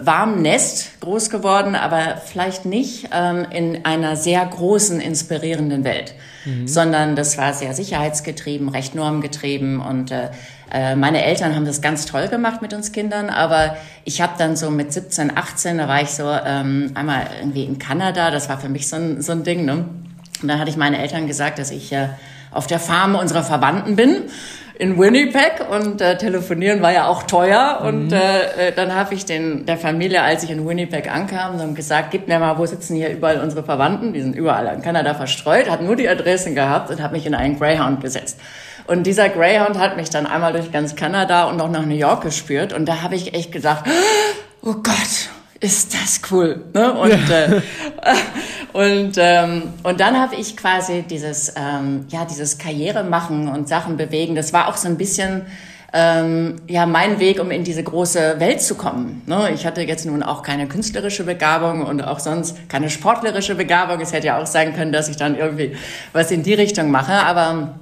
warmen 0.00 0.40
Nest 0.42 1.00
groß 1.00 1.28
geworden, 1.28 1.74
aber 1.74 2.16
vielleicht 2.24 2.64
nicht 2.64 3.10
ähm, 3.12 3.46
in 3.50 3.84
einer 3.84 4.16
sehr 4.16 4.44
großen, 4.44 5.00
inspirierenden 5.00 5.84
Welt, 5.84 6.14
mhm. 6.46 6.66
sondern 6.66 7.16
das 7.16 7.36
war 7.36 7.52
sehr 7.52 7.74
sicherheitsgetrieben, 7.74 8.70
recht 8.70 8.94
normgetrieben 8.94 9.80
und 9.80 10.10
äh, 10.10 10.30
äh, 10.72 10.96
meine 10.96 11.24
Eltern 11.24 11.54
haben 11.54 11.64
das 11.64 11.80
ganz 11.80 12.06
toll 12.06 12.28
gemacht 12.28 12.62
mit 12.62 12.72
uns 12.72 12.92
Kindern, 12.92 13.30
aber 13.30 13.76
ich 14.04 14.20
habe 14.20 14.34
dann 14.38 14.56
so 14.56 14.70
mit 14.70 14.92
17, 14.92 15.36
18, 15.36 15.78
da 15.78 15.88
war 15.88 16.02
ich 16.02 16.10
so 16.10 16.30
ähm, 16.30 16.92
einmal 16.94 17.26
irgendwie 17.40 17.64
in 17.64 17.78
Kanada, 17.78 18.30
das 18.30 18.48
war 18.48 18.58
für 18.58 18.68
mich 18.68 18.88
so 18.88 18.96
ein, 18.96 19.22
so 19.22 19.32
ein 19.32 19.42
Ding, 19.42 19.64
ne? 19.64 19.84
Und 20.42 20.48
dann 20.48 20.58
hatte 20.58 20.70
ich 20.70 20.76
meinen 20.76 20.94
Eltern 20.94 21.26
gesagt, 21.26 21.58
dass 21.58 21.70
ich 21.70 21.92
äh, 21.92 22.08
auf 22.50 22.66
der 22.66 22.78
Farm 22.78 23.14
unserer 23.14 23.42
Verwandten 23.42 23.96
bin 23.96 24.24
in 24.80 24.98
Winnipeg 24.98 25.66
und 25.70 26.00
äh, 26.00 26.16
telefonieren 26.16 26.80
war 26.80 26.90
ja 26.90 27.06
auch 27.06 27.24
teuer. 27.24 27.80
Mhm. 27.82 27.86
Und 27.86 28.12
äh, 28.12 28.68
äh, 28.68 28.72
dann 28.72 28.94
habe 28.94 29.14
ich 29.14 29.26
den 29.26 29.66
der 29.66 29.76
Familie, 29.76 30.22
als 30.22 30.42
ich 30.42 30.50
in 30.50 30.66
Winnipeg 30.66 31.12
ankam, 31.12 31.58
dann 31.58 31.74
gesagt, 31.74 32.10
gib 32.10 32.28
mir 32.28 32.38
mal, 32.38 32.56
wo 32.56 32.64
sitzen 32.64 32.96
hier 32.96 33.10
überall 33.10 33.40
unsere 33.40 33.62
Verwandten? 33.62 34.14
Die 34.14 34.22
sind 34.22 34.34
überall 34.34 34.74
in 34.74 34.80
Kanada 34.80 35.12
verstreut, 35.12 35.68
hat 35.68 35.82
nur 35.82 35.96
die 35.96 36.08
Adressen 36.08 36.54
gehabt 36.54 36.90
und 36.90 37.02
habe 37.02 37.14
mich 37.14 37.26
in 37.26 37.34
einen 37.34 37.58
Greyhound 37.58 38.00
gesetzt. 38.00 38.40
Und 38.90 39.04
dieser 39.04 39.28
Greyhound 39.28 39.78
hat 39.78 39.96
mich 39.96 40.10
dann 40.10 40.26
einmal 40.26 40.52
durch 40.52 40.72
ganz 40.72 40.96
Kanada 40.96 41.44
und 41.44 41.60
auch 41.60 41.70
nach 41.70 41.86
New 41.86 41.94
York 41.94 42.22
gespürt. 42.22 42.72
Und 42.72 42.86
da 42.86 43.02
habe 43.02 43.14
ich 43.14 43.34
echt 43.34 43.52
gedacht, 43.52 43.84
oh 44.62 44.74
Gott, 44.82 45.30
ist 45.60 45.94
das 45.94 46.20
cool. 46.32 46.64
Ne? 46.74 46.92
Und, 46.94 47.28
ja. 47.28 47.44
äh, 47.44 47.60
und, 48.72 49.12
ähm, 49.16 49.62
und 49.84 50.00
dann 50.00 50.18
habe 50.18 50.34
ich 50.34 50.56
quasi 50.56 51.02
dieses, 51.02 51.54
ähm, 51.56 52.06
ja, 52.08 52.24
dieses 52.24 52.58
Karriere 52.58 53.04
machen 53.04 53.46
und 53.46 53.68
Sachen 53.68 53.96
bewegen. 53.96 54.34
Das 54.34 54.52
war 54.52 54.66
auch 54.66 54.76
so 54.76 54.88
ein 54.88 54.96
bisschen 54.96 55.46
ähm, 55.92 56.56
ja 56.66 56.84
mein 56.84 57.20
Weg, 57.20 57.40
um 57.40 57.52
in 57.52 57.62
diese 57.62 57.84
große 57.84 58.40
Welt 58.40 58.60
zu 58.60 58.74
kommen. 58.74 59.22
Ne? 59.26 59.52
Ich 59.54 59.66
hatte 59.66 59.82
jetzt 59.82 60.04
nun 60.04 60.24
auch 60.24 60.42
keine 60.42 60.66
künstlerische 60.66 61.22
Begabung 61.22 61.86
und 61.86 62.02
auch 62.02 62.18
sonst 62.18 62.68
keine 62.68 62.90
sportlerische 62.90 63.54
Begabung. 63.54 64.00
Es 64.00 64.12
hätte 64.12 64.26
ja 64.26 64.42
auch 64.42 64.46
sein 64.46 64.74
können, 64.74 64.90
dass 64.90 65.08
ich 65.08 65.16
dann 65.16 65.36
irgendwie 65.36 65.76
was 66.12 66.32
in 66.32 66.42
die 66.42 66.54
Richtung 66.54 66.90
mache. 66.90 67.12
Aber 67.12 67.74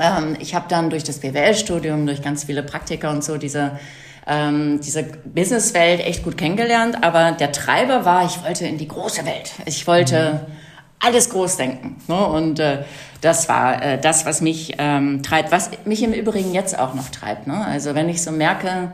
ähm, 0.00 0.36
ich 0.40 0.54
habe 0.54 0.66
dann 0.68 0.90
durch 0.90 1.04
das 1.04 1.18
BWL-Studium, 1.18 2.06
durch 2.06 2.22
ganz 2.22 2.44
viele 2.44 2.62
Praktika 2.62 3.10
und 3.10 3.24
so 3.24 3.36
diese 3.36 3.78
ähm, 4.26 4.80
diese 4.80 5.02
Businesswelt 5.02 6.00
echt 6.00 6.22
gut 6.22 6.38
kennengelernt, 6.38 7.02
aber 7.02 7.32
der 7.32 7.52
Treiber 7.52 8.04
war, 8.04 8.24
ich 8.24 8.42
wollte 8.42 8.66
in 8.66 8.78
die 8.78 8.88
große 8.88 9.26
Welt. 9.26 9.52
Ich 9.66 9.86
wollte 9.86 10.40
mhm. 10.46 10.52
alles 11.00 11.30
groß 11.30 11.58
denken. 11.58 11.96
Ne? 12.08 12.26
Und 12.26 12.58
äh, 12.58 12.84
das 13.20 13.48
war 13.48 13.82
äh, 13.82 14.00
das, 14.00 14.24
was 14.24 14.40
mich 14.40 14.74
ähm, 14.78 15.22
treibt, 15.22 15.52
was 15.52 15.70
mich 15.84 16.02
im 16.02 16.12
Übrigen 16.12 16.54
jetzt 16.54 16.78
auch 16.78 16.94
noch 16.94 17.10
treibt. 17.10 17.46
Ne? 17.46 17.64
Also 17.66 17.94
wenn 17.94 18.08
ich 18.08 18.22
so 18.22 18.30
merke, 18.30 18.92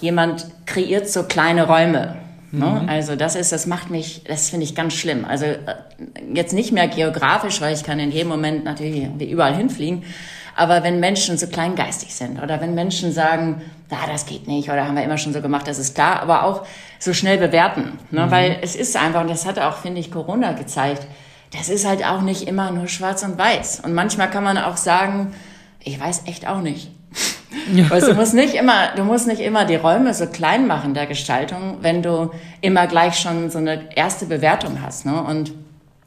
jemand 0.00 0.46
kreiert 0.66 1.08
so 1.08 1.24
kleine 1.24 1.66
Räume. 1.66 2.16
Ne? 2.58 2.80
Mhm. 2.82 2.88
Also 2.88 3.16
das 3.16 3.34
ist, 3.34 3.52
das 3.52 3.66
macht 3.66 3.90
mich, 3.90 4.22
das 4.24 4.50
finde 4.50 4.64
ich 4.64 4.74
ganz 4.74 4.94
schlimm. 4.94 5.24
Also 5.24 5.46
äh, 5.46 5.58
jetzt 6.32 6.52
nicht 6.52 6.72
mehr 6.72 6.88
geografisch, 6.88 7.60
weil 7.60 7.74
ich 7.74 7.82
kann 7.84 7.98
in 7.98 8.10
jedem 8.10 8.28
Moment 8.28 8.64
natürlich 8.64 9.08
überall 9.20 9.54
hinfliegen, 9.54 10.04
aber 10.56 10.84
wenn 10.84 11.00
Menschen 11.00 11.36
so 11.36 11.46
kleingeistig 11.48 12.14
sind 12.14 12.40
oder 12.40 12.60
wenn 12.60 12.74
Menschen 12.74 13.12
sagen, 13.12 13.62
na, 13.90 13.98
das 14.06 14.26
geht 14.26 14.46
nicht 14.46 14.68
oder 14.70 14.86
haben 14.86 14.96
wir 14.96 15.02
immer 15.02 15.18
schon 15.18 15.32
so 15.32 15.40
gemacht, 15.40 15.66
das 15.66 15.78
ist 15.78 15.94
klar, 15.94 16.20
aber 16.20 16.44
auch 16.44 16.66
so 16.98 17.12
schnell 17.12 17.38
bewerten. 17.38 17.98
Ne? 18.10 18.26
Mhm. 18.26 18.30
Weil 18.30 18.58
es 18.62 18.76
ist 18.76 18.96
einfach, 18.96 19.22
und 19.22 19.30
das 19.30 19.46
hat 19.46 19.58
auch, 19.58 19.78
finde 19.78 20.00
ich, 20.00 20.10
Corona 20.10 20.52
gezeigt, 20.52 21.06
das 21.52 21.68
ist 21.68 21.86
halt 21.86 22.04
auch 22.04 22.20
nicht 22.20 22.48
immer 22.48 22.70
nur 22.70 22.88
schwarz 22.88 23.22
und 23.22 23.38
weiß. 23.38 23.80
Und 23.80 23.94
manchmal 23.94 24.30
kann 24.30 24.44
man 24.44 24.58
auch 24.58 24.76
sagen, 24.76 25.34
ich 25.80 26.00
weiß 26.00 26.22
echt 26.26 26.46
auch 26.48 26.60
nicht. 26.60 26.90
Ja. 27.74 27.88
Du 27.88 28.14
musst 28.14 28.34
nicht 28.34 28.54
immer, 28.54 28.88
du 28.96 29.04
musst 29.04 29.26
nicht 29.26 29.40
immer 29.40 29.64
die 29.64 29.76
Räume 29.76 30.14
so 30.14 30.26
klein 30.26 30.66
machen 30.66 30.94
der 30.94 31.06
Gestaltung, 31.06 31.78
wenn 31.80 32.02
du 32.02 32.30
immer 32.60 32.86
gleich 32.86 33.18
schon 33.18 33.50
so 33.50 33.58
eine 33.58 33.96
erste 33.96 34.26
Bewertung 34.26 34.80
hast. 34.82 35.06
Ne? 35.06 35.22
Und 35.22 35.52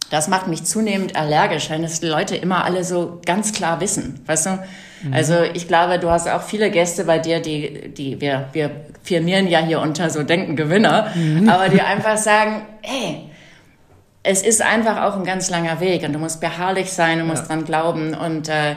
das 0.09 0.27
macht 0.27 0.47
mich 0.47 0.63
zunehmend 0.63 1.15
allergisch, 1.15 1.69
wenn 1.69 1.83
es 1.83 1.99
die 1.99 2.07
Leute 2.07 2.35
immer 2.35 2.63
alle 2.63 2.83
so 2.83 3.19
ganz 3.25 3.51
klar 3.51 3.81
wissen. 3.81 4.21
Weißt 4.25 4.45
du? 4.45 4.49
Mhm. 5.01 5.13
Also 5.13 5.35
ich 5.53 5.67
glaube, 5.67 5.99
du 5.99 6.09
hast 6.09 6.29
auch 6.29 6.41
viele 6.41 6.71
Gäste 6.71 7.03
bei 7.03 7.19
dir, 7.19 7.41
die, 7.41 7.93
die 7.93 8.21
wir, 8.21 8.47
wir 8.53 8.71
firmieren 9.03 9.47
ja 9.47 9.59
hier 9.59 9.81
unter 9.81 10.09
so 10.09 10.23
Denken 10.23 10.55
Gewinner, 10.55 11.07
mhm. 11.13 11.49
aber 11.49 11.69
die 11.69 11.81
einfach 11.93 12.17
sagen, 12.17 12.61
hey, 12.81 13.29
es 14.23 14.41
ist 14.41 14.61
einfach 14.61 15.03
auch 15.03 15.17
ein 15.17 15.23
ganz 15.23 15.49
langer 15.49 15.79
Weg 15.79 16.03
und 16.03 16.13
du 16.13 16.19
musst 16.19 16.41
beharrlich 16.41 16.91
sein, 16.91 17.19
du 17.19 17.25
musst 17.25 17.43
ja. 17.43 17.47
dran 17.47 17.65
glauben 17.65 18.13
und 18.13 18.49
äh, 18.49 18.75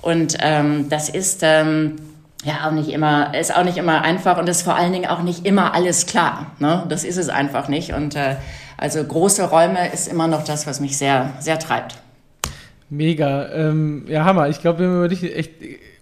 und 0.00 0.36
ähm, 0.40 0.88
das 0.88 1.08
ist 1.08 1.40
ähm, 1.42 1.96
ja 2.44 2.66
auch 2.66 2.72
nicht 2.72 2.90
immer 2.90 3.34
ist 3.34 3.54
auch 3.54 3.64
nicht 3.64 3.78
immer 3.78 4.02
einfach 4.02 4.38
und 4.38 4.48
ist 4.48 4.62
vor 4.62 4.76
allen 4.76 4.92
Dingen 4.92 5.06
auch 5.06 5.22
nicht 5.22 5.44
immer 5.44 5.74
alles 5.74 6.06
klar. 6.06 6.52
Ne? 6.58 6.84
Das 6.88 7.04
ist 7.04 7.16
es 7.16 7.28
einfach 7.28 7.68
nicht 7.68 7.92
und 7.92 8.14
äh, 8.14 8.36
also 8.76 9.02
große 9.02 9.44
Räume 9.44 9.92
ist 9.92 10.06
immer 10.06 10.28
noch 10.28 10.44
das, 10.44 10.66
was 10.66 10.80
mich 10.80 10.96
sehr 10.96 11.32
sehr 11.40 11.58
treibt. 11.58 11.98
Mega, 12.90 13.48
ähm, 13.52 14.04
ja 14.08 14.24
Hammer. 14.24 14.48
Ich 14.48 14.60
glaube, 14.60 14.80
wir 14.80 14.86
haben 14.86 14.96
über 14.96 15.08
dich 15.08 15.36
echt 15.36 15.50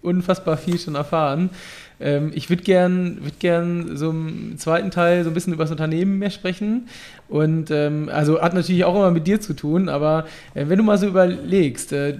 unfassbar 0.02 0.56
viel 0.56 0.78
schon 0.78 0.94
erfahren. 0.94 1.50
Ähm, 1.98 2.30
ich 2.34 2.50
würde 2.50 2.62
gern, 2.62 3.18
würd 3.22 3.40
gern 3.40 3.96
so 3.96 4.10
im 4.10 4.58
zweiten 4.58 4.90
Teil 4.90 5.24
so 5.24 5.30
ein 5.30 5.34
bisschen 5.34 5.52
über 5.52 5.64
das 5.64 5.70
Unternehmen 5.70 6.18
mehr 6.18 6.30
sprechen. 6.30 6.88
Und 7.28 7.70
ähm, 7.70 8.08
also 8.12 8.40
hat 8.40 8.54
natürlich 8.54 8.84
auch 8.84 8.94
immer 8.94 9.10
mit 9.10 9.26
dir 9.26 9.40
zu 9.40 9.54
tun, 9.54 9.88
aber 9.88 10.26
äh, 10.54 10.68
wenn 10.68 10.78
du 10.78 10.84
mal 10.84 10.98
so 10.98 11.06
überlegst, 11.06 11.92
äh, 11.92 12.16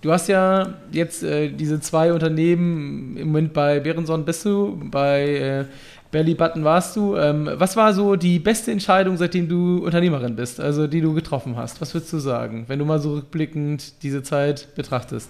du 0.00 0.12
hast 0.12 0.28
ja 0.28 0.74
jetzt 0.92 1.22
äh, 1.22 1.48
diese 1.50 1.80
zwei 1.80 2.12
Unternehmen, 2.12 3.16
im 3.16 3.28
Moment 3.28 3.52
bei 3.52 3.80
Behrenson 3.80 4.24
bist 4.24 4.44
du, 4.44 4.80
bei 4.90 5.22
äh, 5.22 5.64
Belly 6.10 6.34
Button 6.34 6.64
warst 6.64 6.96
du. 6.96 7.16
Ähm, 7.16 7.50
was 7.54 7.76
war 7.76 7.92
so 7.92 8.16
die 8.16 8.38
beste 8.38 8.72
Entscheidung, 8.72 9.16
seitdem 9.16 9.48
du 9.48 9.84
Unternehmerin 9.84 10.36
bist, 10.36 10.60
also 10.60 10.86
die 10.86 11.00
du 11.00 11.12
getroffen 11.12 11.56
hast? 11.56 11.80
Was 11.80 11.92
würdest 11.94 12.12
du 12.12 12.18
sagen, 12.18 12.64
wenn 12.68 12.78
du 12.78 12.84
mal 12.84 12.98
so 12.98 13.14
rückblickend 13.14 14.02
diese 14.02 14.22
Zeit 14.22 14.74
betrachtest? 14.74 15.28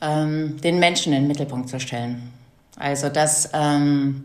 ähm, 0.00 0.60
den 0.60 0.78
Menschen 0.78 1.12
in 1.12 1.22
den 1.22 1.28
Mittelpunkt 1.28 1.68
zu 1.68 1.80
stellen. 1.80 2.32
Also 2.76 3.08
das, 3.08 3.50
ähm, 3.52 4.24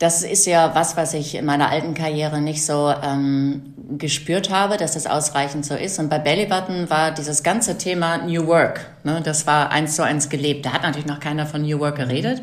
das 0.00 0.22
ist 0.22 0.46
ja 0.46 0.74
was, 0.74 0.96
was 0.96 1.12
ich 1.12 1.34
in 1.34 1.44
meiner 1.44 1.68
alten 1.68 1.92
Karriere 1.92 2.40
nicht 2.40 2.64
so 2.64 2.92
ähm, 3.02 3.74
gespürt 3.98 4.48
habe, 4.50 4.78
dass 4.78 4.94
das 4.94 5.06
ausreichend 5.06 5.66
so 5.66 5.74
ist. 5.74 5.98
Und 5.98 6.08
bei 6.08 6.18
Bellybutton 6.18 6.88
war 6.88 7.12
dieses 7.12 7.42
ganze 7.42 7.76
Thema 7.76 8.16
New 8.16 8.46
Work, 8.46 8.86
ne, 9.04 9.20
das 9.22 9.46
war 9.46 9.70
eins 9.70 9.96
zu 9.96 10.02
eins 10.02 10.30
gelebt. 10.30 10.64
Da 10.64 10.72
hat 10.72 10.82
natürlich 10.82 11.06
noch 11.06 11.20
keiner 11.20 11.44
von 11.44 11.60
New 11.60 11.78
Work 11.80 11.96
geredet. 11.96 12.40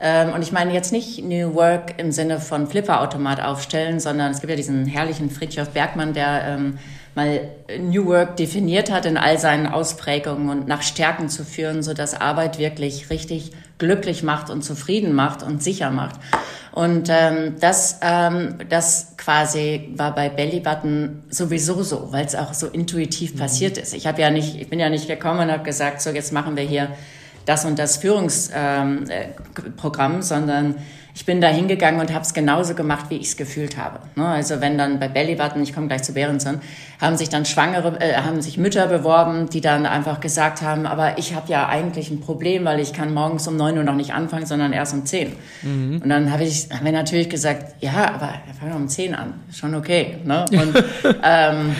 Ähm, 0.00 0.32
und 0.32 0.42
ich 0.42 0.50
meine 0.50 0.72
jetzt 0.72 0.90
nicht 0.90 1.24
New 1.24 1.54
Work 1.54 2.00
im 2.00 2.10
Sinne 2.10 2.40
von 2.40 2.66
Flipperautomat 2.66 3.40
aufstellen, 3.42 4.00
sondern 4.00 4.32
es 4.32 4.40
gibt 4.40 4.50
ja 4.50 4.56
diesen 4.56 4.84
herrlichen 4.84 5.30
Friedhof 5.30 5.70
Bergmann, 5.70 6.14
der 6.14 6.46
ähm, 6.48 6.78
mal 7.14 7.42
New 7.80 8.06
Work 8.06 8.36
definiert 8.36 8.90
hat 8.90 9.06
in 9.06 9.16
all 9.16 9.38
seinen 9.38 9.68
Ausprägungen 9.68 10.50
und 10.50 10.66
nach 10.66 10.82
Stärken 10.82 11.28
zu 11.28 11.44
führen, 11.44 11.84
so 11.84 11.94
dass 11.94 12.20
Arbeit 12.20 12.58
wirklich 12.58 13.08
richtig 13.08 13.52
glücklich 13.78 14.22
macht 14.22 14.50
und 14.50 14.62
zufrieden 14.62 15.14
macht 15.14 15.42
und 15.42 15.62
sicher 15.62 15.90
macht. 15.90 16.16
Und 16.72 17.08
ähm, 17.10 17.56
das, 17.60 17.98
ähm, 18.02 18.56
das 18.68 19.14
quasi 19.16 19.92
war 19.96 20.14
bei 20.14 20.28
Bellybutton 20.28 21.24
sowieso 21.30 21.82
so, 21.82 22.12
weil 22.12 22.24
es 22.26 22.34
auch 22.34 22.54
so 22.54 22.66
intuitiv 22.68 23.34
mhm. 23.34 23.38
passiert 23.38 23.78
ist. 23.78 23.94
Ich 23.94 24.06
habe 24.06 24.20
ja 24.20 24.30
nicht, 24.30 24.60
ich 24.60 24.68
bin 24.68 24.78
ja 24.78 24.90
nicht 24.90 25.08
gekommen 25.08 25.40
und 25.40 25.50
habe 25.50 25.64
gesagt, 25.64 26.00
so 26.00 26.10
jetzt 26.10 26.32
machen 26.32 26.56
wir 26.56 26.64
hier 26.64 26.90
das 27.46 27.64
und 27.64 27.78
das 27.78 27.96
Führungsprogramm, 27.96 29.02
ähm, 29.06 30.18
äh, 30.18 30.22
sondern 30.22 30.74
ich 31.18 31.26
bin 31.26 31.40
da 31.40 31.48
hingegangen 31.48 32.00
und 32.00 32.14
habe 32.14 32.22
es 32.22 32.32
genauso 32.32 32.76
gemacht, 32.76 33.06
wie 33.08 33.16
ich 33.16 33.26
es 33.26 33.36
gefühlt 33.36 33.76
habe. 33.76 33.98
Ne? 34.14 34.24
Also 34.24 34.60
wenn 34.60 34.78
dann 34.78 35.00
bei 35.00 35.08
Bellybutton, 35.08 35.60
ich 35.64 35.74
komme 35.74 35.88
gleich 35.88 36.04
zu 36.04 36.12
Behrenson, 36.12 36.60
haben 37.00 37.16
sich 37.16 37.28
dann 37.28 37.44
Schwangere, 37.44 38.00
äh, 38.00 38.18
haben 38.18 38.40
sich 38.40 38.56
Mütter 38.56 38.86
beworben, 38.86 39.50
die 39.50 39.60
dann 39.60 39.84
einfach 39.84 40.20
gesagt 40.20 40.62
haben, 40.62 40.86
aber 40.86 41.18
ich 41.18 41.34
habe 41.34 41.50
ja 41.50 41.66
eigentlich 41.66 42.12
ein 42.12 42.20
Problem, 42.20 42.64
weil 42.64 42.78
ich 42.78 42.92
kann 42.92 43.12
morgens 43.12 43.48
um 43.48 43.56
neun 43.56 43.76
Uhr 43.78 43.82
noch 43.82 43.96
nicht 43.96 44.14
anfangen, 44.14 44.46
sondern 44.46 44.72
erst 44.72 44.94
um 44.94 45.06
zehn. 45.06 45.32
Mhm. 45.62 46.02
Und 46.04 46.08
dann 46.08 46.30
habe 46.30 46.44
ich 46.44 46.68
hab 46.70 46.82
mir 46.82 46.92
natürlich 46.92 47.28
gesagt, 47.28 47.82
ja, 47.82 48.14
aber 48.14 48.34
fangen 48.56 48.70
wir 48.70 48.76
um 48.76 48.88
zehn 48.88 49.16
an, 49.16 49.34
schon 49.52 49.74
okay. 49.74 50.18
Ne? 50.22 50.44
Und 50.52 50.84
ähm, 51.24 51.74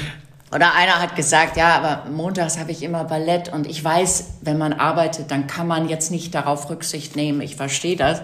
oder 0.52 0.74
einer 0.74 1.00
hat 1.00 1.14
gesagt, 1.14 1.56
ja, 1.56 1.76
aber 1.76 2.10
montags 2.10 2.58
habe 2.58 2.72
ich 2.72 2.82
immer 2.82 3.04
Ballett 3.04 3.52
und 3.52 3.68
ich 3.68 3.84
weiß, 3.84 4.38
wenn 4.40 4.58
man 4.58 4.72
arbeitet, 4.72 5.30
dann 5.30 5.46
kann 5.46 5.68
man 5.68 5.88
jetzt 5.88 6.10
nicht 6.10 6.34
darauf 6.34 6.68
Rücksicht 6.70 7.14
nehmen. 7.14 7.40
Ich 7.40 7.54
verstehe 7.54 7.94
das. 7.94 8.20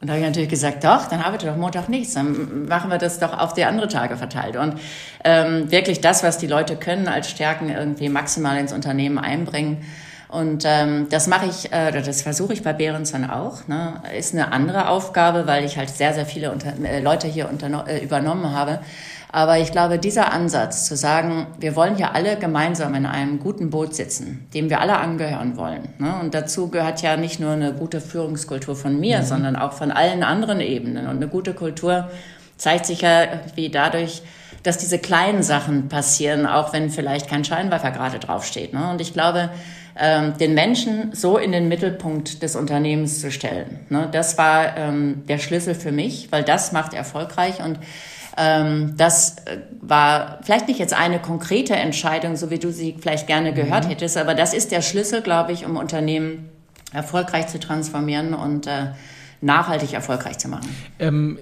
Und 0.00 0.06
da 0.06 0.12
habe 0.12 0.20
ich 0.20 0.28
natürlich 0.28 0.48
gesagt, 0.48 0.84
doch, 0.84 1.06
dann 1.06 1.20
arbeite 1.20 1.46
doch 1.46 1.56
Montag 1.56 1.88
nichts, 1.88 2.14
dann 2.14 2.66
machen 2.66 2.88
wir 2.88 2.98
das 2.98 3.18
doch 3.18 3.36
auf 3.36 3.54
die 3.54 3.64
andere 3.64 3.88
Tage 3.88 4.16
verteilt. 4.16 4.56
Und 4.56 4.74
ähm, 5.24 5.70
wirklich 5.72 6.00
das, 6.00 6.22
was 6.22 6.38
die 6.38 6.46
Leute 6.46 6.76
können, 6.76 7.08
als 7.08 7.28
Stärken 7.28 7.68
irgendwie 7.68 8.08
maximal 8.08 8.56
ins 8.58 8.72
Unternehmen 8.72 9.18
einbringen. 9.18 9.84
Und 10.28 10.64
ähm, 10.66 11.08
das 11.10 11.26
mache 11.26 11.46
ich, 11.46 11.72
äh, 11.72 11.90
das 11.90 12.22
versuche 12.22 12.52
ich 12.52 12.62
bei 12.62 12.74
Behrenson 12.74 13.28
auch. 13.28 13.66
Ne? 13.66 14.00
Ist 14.16 14.34
eine 14.34 14.52
andere 14.52 14.88
Aufgabe, 14.88 15.46
weil 15.46 15.64
ich 15.64 15.78
halt 15.78 15.88
sehr, 15.88 16.12
sehr 16.12 16.26
viele 16.26 16.52
unter, 16.52 16.74
äh, 16.84 17.00
Leute 17.00 17.26
hier 17.26 17.48
unter, 17.48 17.88
äh, 17.88 18.04
übernommen 18.04 18.52
habe. 18.52 18.80
Aber 19.30 19.58
ich 19.58 19.72
glaube, 19.72 19.98
dieser 19.98 20.32
Ansatz 20.32 20.86
zu 20.86 20.96
sagen, 20.96 21.46
wir 21.58 21.76
wollen 21.76 21.96
hier 21.96 22.14
alle 22.14 22.36
gemeinsam 22.36 22.94
in 22.94 23.04
einem 23.04 23.38
guten 23.40 23.68
Boot 23.70 23.94
sitzen, 23.94 24.46
dem 24.54 24.70
wir 24.70 24.80
alle 24.80 24.96
angehören 24.96 25.56
wollen. 25.56 25.88
Ne? 25.98 26.14
Und 26.20 26.34
dazu 26.34 26.68
gehört 26.68 27.02
ja 27.02 27.16
nicht 27.16 27.38
nur 27.38 27.52
eine 27.52 27.74
gute 27.74 28.00
Führungskultur 28.00 28.74
von 28.74 28.98
mir, 28.98 29.18
mhm. 29.18 29.24
sondern 29.24 29.56
auch 29.56 29.72
von 29.74 29.90
allen 29.90 30.22
anderen 30.22 30.60
Ebenen. 30.60 31.06
Und 31.06 31.16
eine 31.16 31.28
gute 31.28 31.52
Kultur 31.52 32.08
zeigt 32.56 32.86
sich 32.86 33.02
ja 33.02 33.26
wie 33.54 33.68
dadurch, 33.68 34.22
dass 34.62 34.78
diese 34.78 34.98
kleinen 34.98 35.42
Sachen 35.42 35.88
passieren, 35.88 36.46
auch 36.46 36.72
wenn 36.72 36.90
vielleicht 36.90 37.28
kein 37.28 37.44
Scheinwerfer 37.44 37.90
gerade 37.90 38.18
draufsteht. 38.18 38.72
Ne? 38.72 38.90
Und 38.90 39.00
ich 39.00 39.12
glaube, 39.12 39.50
ähm, 39.96 40.36
den 40.38 40.54
Menschen 40.54 41.10
so 41.12 41.36
in 41.36 41.52
den 41.52 41.68
Mittelpunkt 41.68 42.42
des 42.42 42.56
Unternehmens 42.56 43.20
zu 43.20 43.30
stellen, 43.30 43.80
ne? 43.88 44.08
das 44.10 44.38
war 44.38 44.76
ähm, 44.76 45.24
der 45.28 45.38
Schlüssel 45.38 45.74
für 45.74 45.92
mich, 45.92 46.28
weil 46.30 46.44
das 46.44 46.72
macht 46.72 46.94
erfolgreich 46.94 47.62
und 47.62 47.78
das 48.96 49.38
äh, 49.46 49.58
war 49.80 50.38
vielleicht 50.42 50.68
nicht 50.68 50.78
jetzt 50.78 50.94
eine 50.94 51.18
konkrete 51.18 51.74
Entscheidung, 51.74 52.36
so 52.36 52.50
wie 52.50 52.58
du 52.58 52.70
sie 52.70 52.96
vielleicht 52.98 53.26
gerne 53.26 53.52
gehört 53.52 53.86
mhm. 53.86 53.90
hättest, 53.90 54.16
aber 54.16 54.34
das 54.34 54.54
ist 54.54 54.70
der 54.70 54.82
Schlüssel, 54.82 55.22
glaube 55.22 55.52
ich, 55.52 55.66
um 55.66 55.76
Unternehmen 55.76 56.48
erfolgreich 56.92 57.48
zu 57.48 57.58
transformieren 57.58 58.34
und 58.34 58.66
äh, 58.66 58.92
nachhaltig 59.40 59.92
erfolgreich 59.92 60.38
zu 60.38 60.48
machen. 60.48 60.68
Ähm, 60.98 61.38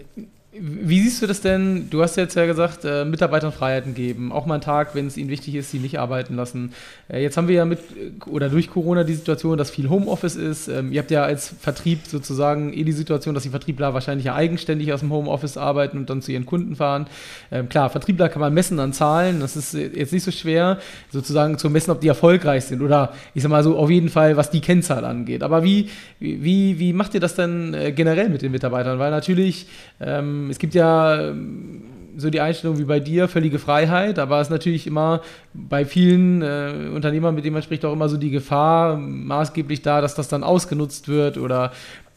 wie 0.60 1.00
siehst 1.00 1.22
du 1.22 1.26
das 1.26 1.40
denn? 1.40 1.88
Du 1.90 2.02
hast 2.02 2.16
jetzt 2.16 2.34
ja 2.34 2.46
gesagt, 2.46 2.84
äh, 2.84 3.04
Mitarbeitern 3.04 3.52
Freiheiten 3.52 3.94
geben, 3.94 4.32
auch 4.32 4.46
mal 4.46 4.54
einen 4.54 4.62
Tag, 4.62 4.94
wenn 4.94 5.06
es 5.06 5.16
ihnen 5.16 5.30
wichtig 5.30 5.54
ist, 5.54 5.70
sie 5.70 5.78
nicht 5.78 5.98
arbeiten 5.98 6.36
lassen. 6.36 6.72
Äh, 7.08 7.22
jetzt 7.22 7.36
haben 7.36 7.48
wir 7.48 7.56
ja 7.56 7.64
mit 7.64 7.78
oder 8.26 8.48
durch 8.48 8.70
Corona 8.70 9.04
die 9.04 9.14
Situation, 9.14 9.58
dass 9.58 9.70
viel 9.70 9.88
Homeoffice 9.88 10.36
ist. 10.36 10.68
Ähm, 10.68 10.92
ihr 10.92 11.00
habt 11.00 11.10
ja 11.10 11.24
als 11.24 11.54
Vertrieb 11.60 12.06
sozusagen 12.06 12.72
eh 12.72 12.84
die 12.84 12.92
Situation, 12.92 13.34
dass 13.34 13.42
die 13.42 13.50
Vertriebler 13.50 13.94
wahrscheinlich 13.94 14.26
ja 14.26 14.34
eigenständig 14.34 14.92
aus 14.92 15.00
dem 15.00 15.10
Homeoffice 15.10 15.56
arbeiten 15.56 15.98
und 15.98 16.10
dann 16.10 16.22
zu 16.22 16.32
ihren 16.32 16.46
Kunden 16.46 16.76
fahren. 16.76 17.06
Ähm, 17.50 17.68
klar, 17.68 17.90
Vertriebler 17.90 18.28
kann 18.28 18.40
man 18.40 18.54
messen 18.54 18.78
an 18.80 18.92
Zahlen. 18.92 19.40
Das 19.40 19.56
ist 19.56 19.74
jetzt 19.74 20.12
nicht 20.12 20.24
so 20.24 20.30
schwer, 20.30 20.78
sozusagen 21.10 21.58
zu 21.58 21.70
messen, 21.70 21.90
ob 21.90 22.00
die 22.00 22.08
erfolgreich 22.08 22.64
sind 22.64 22.82
oder 22.82 23.12
ich 23.34 23.42
sag 23.42 23.50
mal 23.50 23.62
so 23.62 23.76
auf 23.76 23.90
jeden 23.90 24.08
Fall, 24.08 24.36
was 24.36 24.50
die 24.50 24.60
Kennzahl 24.60 25.04
angeht. 25.04 25.42
Aber 25.42 25.64
wie, 25.64 25.90
wie, 26.18 26.78
wie 26.78 26.92
macht 26.92 27.14
ihr 27.14 27.20
das 27.20 27.34
denn 27.34 27.74
äh, 27.74 27.92
generell 27.92 28.28
mit 28.28 28.42
den 28.42 28.52
Mitarbeitern? 28.52 28.98
Weil 28.98 29.10
natürlich 29.10 29.66
ähm, 30.00 30.45
es 30.50 30.58
gibt 30.58 30.74
ja 30.74 31.28
ähm, 31.28 31.82
so 32.16 32.30
die 32.30 32.40
Einstellung 32.40 32.78
wie 32.78 32.84
bei 32.84 33.00
dir, 33.00 33.28
völlige 33.28 33.58
Freiheit, 33.58 34.18
aber 34.18 34.40
es 34.40 34.48
ist 34.48 34.50
natürlich 34.50 34.86
immer 34.86 35.20
bei 35.52 35.84
vielen 35.84 36.42
äh, 36.42 36.90
Unternehmern, 36.94 37.34
mit 37.34 37.44
denen 37.44 37.54
man 37.54 37.62
spricht, 37.62 37.84
auch 37.84 37.92
immer 37.92 38.08
so 38.08 38.16
die 38.16 38.30
Gefahr 38.30 38.96
maßgeblich 38.96 39.82
da, 39.82 40.00
dass 40.00 40.14
das 40.14 40.28
dann 40.28 40.42
ausgenutzt 40.42 41.08
wird 41.08 41.36
oder 41.38 41.72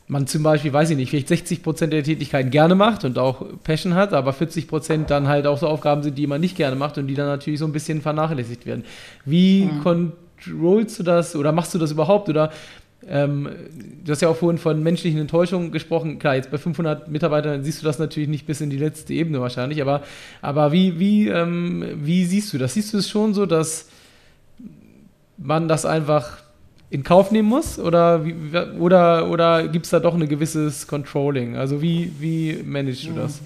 man 0.08 0.26
zum 0.26 0.42
Beispiel, 0.42 0.74
weiß 0.74 0.89
ich 0.89 0.98
nicht, 0.98 1.12
vielleicht 1.12 1.28
60 1.28 1.62
Prozent 1.62 1.94
der 1.94 2.04
Tätigkeiten 2.04 2.50
gerne 2.50 2.74
macht 2.74 3.06
und 3.06 3.20
auch 3.20 3.46
Passion 3.63 3.94
hat, 3.94 4.13
aber 4.13 4.34
40 4.34 4.68
Prozent 4.68 5.12
dann 5.12 5.28
halt 5.28 5.46
auch 5.46 5.60
so 5.60 5.68
Aufgaben 5.68 6.02
sind, 6.02 6.18
die 6.18 6.26
man 6.26 6.42
nicht 6.42 6.58
gerne 6.58 6.76
macht 6.76 6.98
und 6.98 7.06
die 7.06 7.13
dann 7.13 7.28
natürlich 7.28 7.60
so 7.60 7.65
ein 7.65 7.72
bisschen 7.72 8.02
vernachlässigt 8.02 8.65
werden. 8.65 8.86
Wie 9.26 9.65
mhm. 9.65 9.84
controlst 9.84 11.00
du 11.00 11.04
das 11.04 11.36
oder 11.36 11.52
machst 11.52 11.76
du 11.76 11.78
das 11.78 11.92
überhaupt 11.92 12.28
oder 12.28 12.52
ähm, 13.10 13.50
du 14.06 14.12
hast 14.12 14.22
ja 14.22 14.30
auch 14.30 14.36
vorhin 14.36 14.60
von 14.60 14.82
menschlichen 14.84 15.19
Enttäuschungen 15.19 15.72
gesprochen. 15.72 16.19
Klar, 16.19 16.36
jetzt 16.36 16.52
bei 16.52 16.58
500 16.58 17.08
Mitarbeitern 17.10 17.63
siehst 17.63 17.82
du 17.82 17.86
das 17.86 17.98
natürlich 17.98 18.30
nicht 18.30 18.45
bis 18.45 18.62
in 18.62 18.69
die 18.69 18.78
letzte 18.78 19.13
Ebene 19.13 19.41
wahrscheinlich, 19.41 19.82
aber, 19.82 20.04
aber 20.41 20.72
wie, 20.72 21.00
wie, 21.00 21.28
ähm, 21.28 21.84
wie 21.95 22.26
siehst 22.26 22.54
du 22.54 22.58
das? 22.58 22.76
Siehst 22.76 22.93
du 22.93 23.00
es 23.00 23.10
schon 23.10 23.34
so, 23.34 23.45
dass 23.45 23.88
man 25.38 25.67
das 25.67 25.86
einfach 25.86 26.38
in 26.91 27.04
Kauf 27.04 27.32
nehmen 27.32 27.50
muss 27.50 27.80
oder, 27.80 28.24
oder, 28.80 29.30
oder 29.30 29.67
gibt 29.67 29.86
es 29.86 29.91
da 29.91 30.00
doch 30.00 30.13
ein 30.13 30.28
gewisses 30.28 30.88
Controlling? 30.88 31.56
Also 31.56 31.82
wie, 31.82 32.12
wie 32.19 32.62
managst 32.63 33.06
du 33.06 33.12
das? 33.13 33.39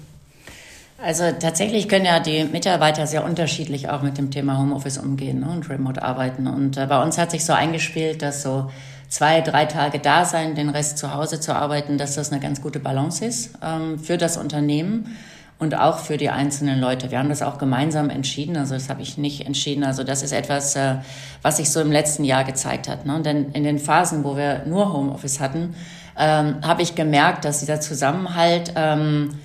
Also 1.02 1.24
tatsächlich 1.38 1.88
können 1.88 2.06
ja 2.06 2.20
die 2.20 2.44
Mitarbeiter 2.44 3.06
sehr 3.06 3.24
unterschiedlich 3.24 3.90
auch 3.90 4.00
mit 4.00 4.16
dem 4.16 4.30
Thema 4.30 4.58
Homeoffice 4.58 4.96
umgehen 4.96 5.40
ne, 5.40 5.50
und 5.50 5.68
Remote 5.68 6.02
arbeiten. 6.02 6.46
Und 6.46 6.78
äh, 6.78 6.86
bei 6.86 7.02
uns 7.02 7.18
hat 7.18 7.30
sich 7.30 7.44
so 7.44 7.52
eingespielt, 7.52 8.22
dass 8.22 8.42
so 8.42 8.70
zwei, 9.14 9.42
drei 9.42 9.66
Tage 9.66 10.00
da 10.00 10.24
sein, 10.24 10.56
den 10.56 10.70
Rest 10.70 10.98
zu 10.98 11.14
Hause 11.14 11.38
zu 11.38 11.54
arbeiten, 11.54 11.98
dass 11.98 12.16
das 12.16 12.32
eine 12.32 12.40
ganz 12.40 12.60
gute 12.60 12.80
Balance 12.80 13.24
ist 13.24 13.50
ähm, 13.62 13.96
für 13.96 14.18
das 14.18 14.36
Unternehmen 14.36 15.16
und 15.60 15.78
auch 15.78 16.00
für 16.00 16.16
die 16.16 16.30
einzelnen 16.30 16.80
Leute. 16.80 17.12
Wir 17.12 17.20
haben 17.20 17.28
das 17.28 17.40
auch 17.40 17.58
gemeinsam 17.58 18.10
entschieden, 18.10 18.56
also 18.56 18.74
das 18.74 18.88
habe 18.88 19.02
ich 19.02 19.16
nicht 19.16 19.46
entschieden. 19.46 19.84
Also 19.84 20.02
das 20.02 20.24
ist 20.24 20.32
etwas, 20.32 20.74
äh, 20.74 20.96
was 21.42 21.58
sich 21.58 21.70
so 21.70 21.80
im 21.80 21.92
letzten 21.92 22.24
Jahr 22.24 22.42
gezeigt 22.42 22.88
hat. 22.88 23.06
Ne? 23.06 23.22
Denn 23.22 23.52
in 23.52 23.62
den 23.62 23.78
Phasen, 23.78 24.24
wo 24.24 24.36
wir 24.36 24.64
nur 24.66 24.92
Homeoffice 24.92 25.38
hatten, 25.38 25.76
ähm, 26.18 26.56
habe 26.64 26.82
ich 26.82 26.96
gemerkt, 26.96 27.44
dass 27.44 27.60
dieser 27.60 27.80
Zusammenhalt 27.80 28.72
ähm, 28.74 29.38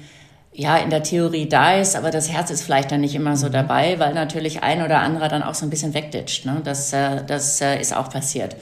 ja 0.51 0.77
in 0.77 0.89
der 0.89 1.03
Theorie 1.03 1.47
da 1.47 1.75
ist, 1.75 1.95
aber 1.95 2.09
das 2.09 2.31
Herz 2.31 2.49
ist 2.49 2.63
vielleicht 2.63 2.91
dann 2.91 3.01
nicht 3.01 3.13
immer 3.13 3.37
so 3.37 3.49
mhm. 3.49 3.51
dabei, 3.51 3.99
weil 3.99 4.15
natürlich 4.15 4.63
ein 4.63 4.81
oder 4.81 5.01
anderer 5.01 5.27
dann 5.27 5.43
auch 5.43 5.53
so 5.53 5.63
ein 5.67 5.69
bisschen 5.69 5.93
wegditscht. 5.93 6.47
Ne? 6.47 6.59
Das, 6.63 6.91
äh, 6.91 7.23
das 7.23 7.61
äh, 7.61 7.79
ist 7.79 7.95
auch 7.95 8.09
passiert. 8.09 8.55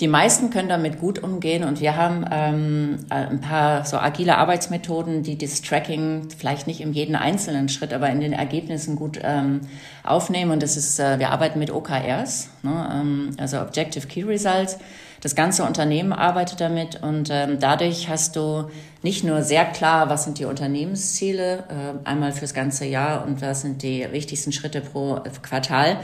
Die 0.00 0.08
meisten 0.08 0.50
können 0.50 0.68
damit 0.68 0.98
gut 0.98 1.22
umgehen 1.22 1.62
und 1.62 1.80
wir 1.80 1.96
haben 1.96 2.24
ähm, 2.32 3.06
äh, 3.10 3.14
ein 3.14 3.40
paar 3.40 3.84
so 3.84 3.96
agile 3.96 4.38
Arbeitsmethoden, 4.38 5.22
die 5.22 5.38
das 5.38 5.62
Tracking 5.62 6.28
vielleicht 6.36 6.66
nicht 6.66 6.80
in 6.80 6.92
jedem 6.92 7.14
einzelnen 7.14 7.68
Schritt, 7.68 7.92
aber 7.92 8.10
in 8.10 8.20
den 8.20 8.32
Ergebnissen 8.32 8.96
gut 8.96 9.20
ähm, 9.22 9.60
aufnehmen. 10.02 10.50
Und 10.50 10.64
das 10.64 10.76
ist, 10.76 10.98
äh, 10.98 11.20
wir 11.20 11.30
arbeiten 11.30 11.60
mit 11.60 11.70
OKRs, 11.70 12.48
ne, 12.62 12.90
ähm, 12.92 13.30
also 13.38 13.60
Objective 13.60 14.08
Key 14.08 14.24
Results. 14.24 14.78
Das 15.20 15.36
ganze 15.36 15.62
Unternehmen 15.62 16.12
arbeitet 16.12 16.60
damit 16.60 17.00
und 17.00 17.28
ähm, 17.30 17.58
dadurch 17.60 18.08
hast 18.08 18.34
du 18.34 18.68
nicht 19.02 19.22
nur 19.22 19.42
sehr 19.42 19.64
klar, 19.64 20.10
was 20.10 20.24
sind 20.24 20.40
die 20.40 20.44
Unternehmensziele, 20.44 21.58
äh, 21.68 22.06
einmal 22.06 22.32
fürs 22.32 22.52
ganze 22.52 22.84
Jahr 22.84 23.24
und 23.24 23.40
was 23.40 23.60
sind 23.60 23.82
die 23.84 24.06
wichtigsten 24.10 24.50
Schritte 24.50 24.80
pro 24.80 25.20
Quartal, 25.42 25.98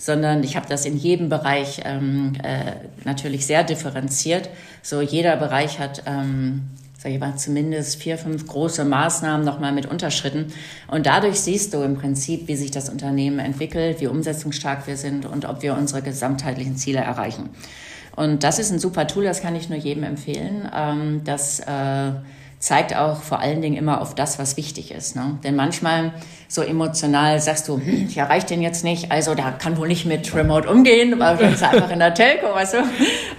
sondern 0.00 0.42
ich 0.42 0.56
habe 0.56 0.66
das 0.68 0.86
in 0.86 0.96
jedem 0.96 1.28
Bereich 1.28 1.82
ähm, 1.84 2.32
äh, 2.42 2.72
natürlich 3.04 3.46
sehr 3.46 3.62
differenziert. 3.62 4.48
So 4.82 5.00
jeder 5.00 5.36
Bereich 5.36 5.78
hat 5.78 6.02
ähm, 6.06 6.62
sag 7.02 7.12
ich 7.12 7.18
mal, 7.18 7.34
zumindest 7.36 8.02
vier, 8.02 8.18
fünf 8.18 8.46
große 8.46 8.84
Maßnahmen 8.84 9.44
nochmal 9.44 9.72
mit 9.72 9.86
Unterschritten. 9.86 10.52
Und 10.86 11.06
dadurch 11.06 11.40
siehst 11.40 11.72
du 11.72 11.82
im 11.82 11.96
Prinzip, 11.96 12.46
wie 12.46 12.56
sich 12.56 12.70
das 12.70 12.90
Unternehmen 12.90 13.38
entwickelt, 13.38 14.02
wie 14.02 14.06
umsetzungsstark 14.06 14.86
wir 14.86 14.98
sind 14.98 15.24
und 15.24 15.46
ob 15.46 15.62
wir 15.62 15.74
unsere 15.74 16.02
gesamtheitlichen 16.02 16.76
Ziele 16.76 16.98
erreichen. 16.98 17.48
Und 18.16 18.44
das 18.44 18.58
ist 18.58 18.70
ein 18.70 18.78
super 18.78 19.06
Tool, 19.06 19.24
das 19.24 19.40
kann 19.40 19.56
ich 19.56 19.70
nur 19.70 19.78
jedem 19.78 20.02
empfehlen. 20.02 20.68
Ähm, 20.76 21.22
das 21.24 21.60
äh, 21.60 22.10
zeigt 22.60 22.94
auch 22.94 23.22
vor 23.22 23.40
allen 23.40 23.62
Dingen 23.62 23.76
immer 23.76 24.02
auf 24.02 24.14
das, 24.14 24.38
was 24.38 24.58
wichtig 24.58 24.92
ist. 24.92 25.16
Ne? 25.16 25.38
Denn 25.42 25.56
manchmal 25.56 26.12
so 26.46 26.60
emotional 26.60 27.40
sagst 27.40 27.66
du, 27.68 27.78
hm, 27.78 28.08
ich 28.10 28.18
erreiche 28.18 28.48
den 28.48 28.60
jetzt 28.60 28.84
nicht, 28.84 29.10
also 29.10 29.34
da 29.34 29.50
kann 29.50 29.78
wohl 29.78 29.88
nicht 29.88 30.04
mit 30.04 30.34
Remote 30.34 30.68
umgehen, 30.68 31.18
weil 31.18 31.40
wir 31.40 31.56
sind 31.56 31.62
einfach 31.72 31.90
in 31.90 32.00
der 32.00 32.12
Telco, 32.12 32.54
weißt 32.54 32.74
du. 32.74 32.78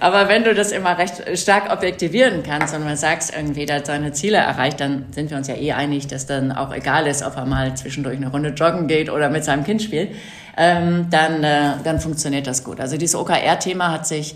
Aber 0.00 0.28
wenn 0.28 0.42
du 0.42 0.54
das 0.54 0.72
immer 0.72 0.98
recht 0.98 1.22
stark 1.38 1.72
objektivieren 1.72 2.42
kannst 2.42 2.74
und 2.74 2.82
man 2.82 2.96
sagst 2.96 3.32
irgendwie, 3.32 3.64
der 3.64 3.76
hat 3.76 3.86
seine 3.86 4.12
Ziele 4.12 4.38
erreicht, 4.38 4.80
dann 4.80 5.06
sind 5.12 5.30
wir 5.30 5.36
uns 5.36 5.46
ja 5.46 5.54
eh 5.54 5.70
einig, 5.70 6.08
dass 6.08 6.26
dann 6.26 6.50
auch 6.50 6.74
egal 6.74 7.06
ist, 7.06 7.22
ob 7.22 7.36
er 7.36 7.46
mal 7.46 7.76
zwischendurch 7.76 8.16
eine 8.16 8.28
Runde 8.28 8.48
joggen 8.48 8.88
geht 8.88 9.08
oder 9.08 9.30
mit 9.30 9.44
seinem 9.44 9.62
Kind 9.62 9.82
spielt, 9.82 10.16
ähm, 10.56 11.06
dann, 11.10 11.44
äh, 11.44 11.74
dann 11.84 12.00
funktioniert 12.00 12.48
das 12.48 12.64
gut. 12.64 12.80
Also 12.80 12.96
dieses 12.96 13.14
OKR-Thema 13.14 13.92
hat 13.92 14.04
sich 14.04 14.34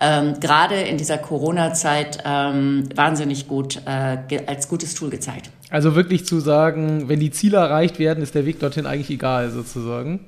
ähm, 0.00 0.38
gerade 0.40 0.76
in 0.76 0.96
dieser 0.96 1.18
Corona-Zeit 1.18 2.22
ähm, 2.24 2.88
wahnsinnig 2.94 3.48
gut 3.48 3.80
äh, 3.86 4.18
als 4.46 4.68
gutes 4.68 4.94
Tool 4.94 5.10
gezeigt. 5.10 5.50
Also 5.70 5.94
wirklich 5.94 6.24
zu 6.24 6.40
sagen, 6.40 7.08
wenn 7.08 7.20
die 7.20 7.30
Ziele 7.30 7.58
erreicht 7.58 7.98
werden, 7.98 8.22
ist 8.22 8.34
der 8.34 8.46
Weg 8.46 8.60
dorthin 8.60 8.86
eigentlich 8.86 9.10
egal, 9.10 9.50
sozusagen. 9.50 10.20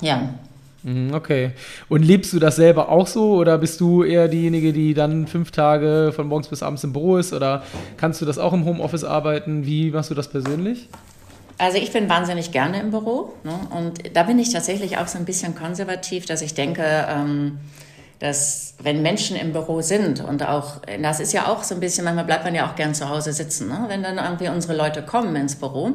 Ja. 0.00 0.34
Mhm, 0.82 1.14
okay. 1.14 1.52
Und 1.88 2.02
lebst 2.02 2.32
du 2.32 2.38
das 2.38 2.56
selber 2.56 2.90
auch 2.90 3.06
so 3.06 3.36
oder 3.36 3.56
bist 3.56 3.80
du 3.80 4.04
eher 4.04 4.28
diejenige, 4.28 4.72
die 4.72 4.92
dann 4.92 5.26
fünf 5.26 5.50
Tage 5.50 6.12
von 6.14 6.26
morgens 6.26 6.48
bis 6.48 6.62
abends 6.62 6.84
im 6.84 6.92
Büro 6.92 7.16
ist 7.16 7.32
oder 7.32 7.62
kannst 7.96 8.20
du 8.20 8.26
das 8.26 8.38
auch 8.38 8.52
im 8.52 8.66
Homeoffice 8.66 9.04
arbeiten? 9.04 9.64
Wie 9.64 9.90
machst 9.90 10.10
du 10.10 10.14
das 10.14 10.28
persönlich? 10.28 10.88
Also 11.56 11.78
ich 11.78 11.92
bin 11.92 12.08
wahnsinnig 12.08 12.52
gerne 12.52 12.80
im 12.80 12.90
Büro 12.90 13.32
ne? 13.44 13.52
und 13.70 14.14
da 14.14 14.24
bin 14.24 14.38
ich 14.38 14.52
tatsächlich 14.52 14.98
auch 14.98 15.06
so 15.06 15.18
ein 15.18 15.24
bisschen 15.24 15.54
konservativ, 15.54 16.26
dass 16.26 16.42
ich 16.42 16.52
denke, 16.52 16.82
ähm, 17.08 17.58
dass 18.18 18.74
wenn 18.82 19.02
Menschen 19.02 19.36
im 19.36 19.52
Büro 19.52 19.80
sind 19.80 20.22
und 20.22 20.42
auch, 20.42 20.80
das 21.02 21.20
ist 21.20 21.32
ja 21.32 21.48
auch 21.48 21.62
so 21.62 21.74
ein 21.74 21.80
bisschen, 21.80 22.04
manchmal 22.04 22.24
bleibt 22.24 22.44
man 22.44 22.54
ja 22.54 22.68
auch 22.68 22.74
gern 22.76 22.94
zu 22.94 23.08
Hause 23.08 23.32
sitzen, 23.32 23.68
ne? 23.68 23.84
wenn 23.88 24.02
dann 24.02 24.18
irgendwie 24.18 24.48
unsere 24.48 24.76
Leute 24.76 25.02
kommen 25.02 25.34
ins 25.36 25.56
Büro, 25.56 25.92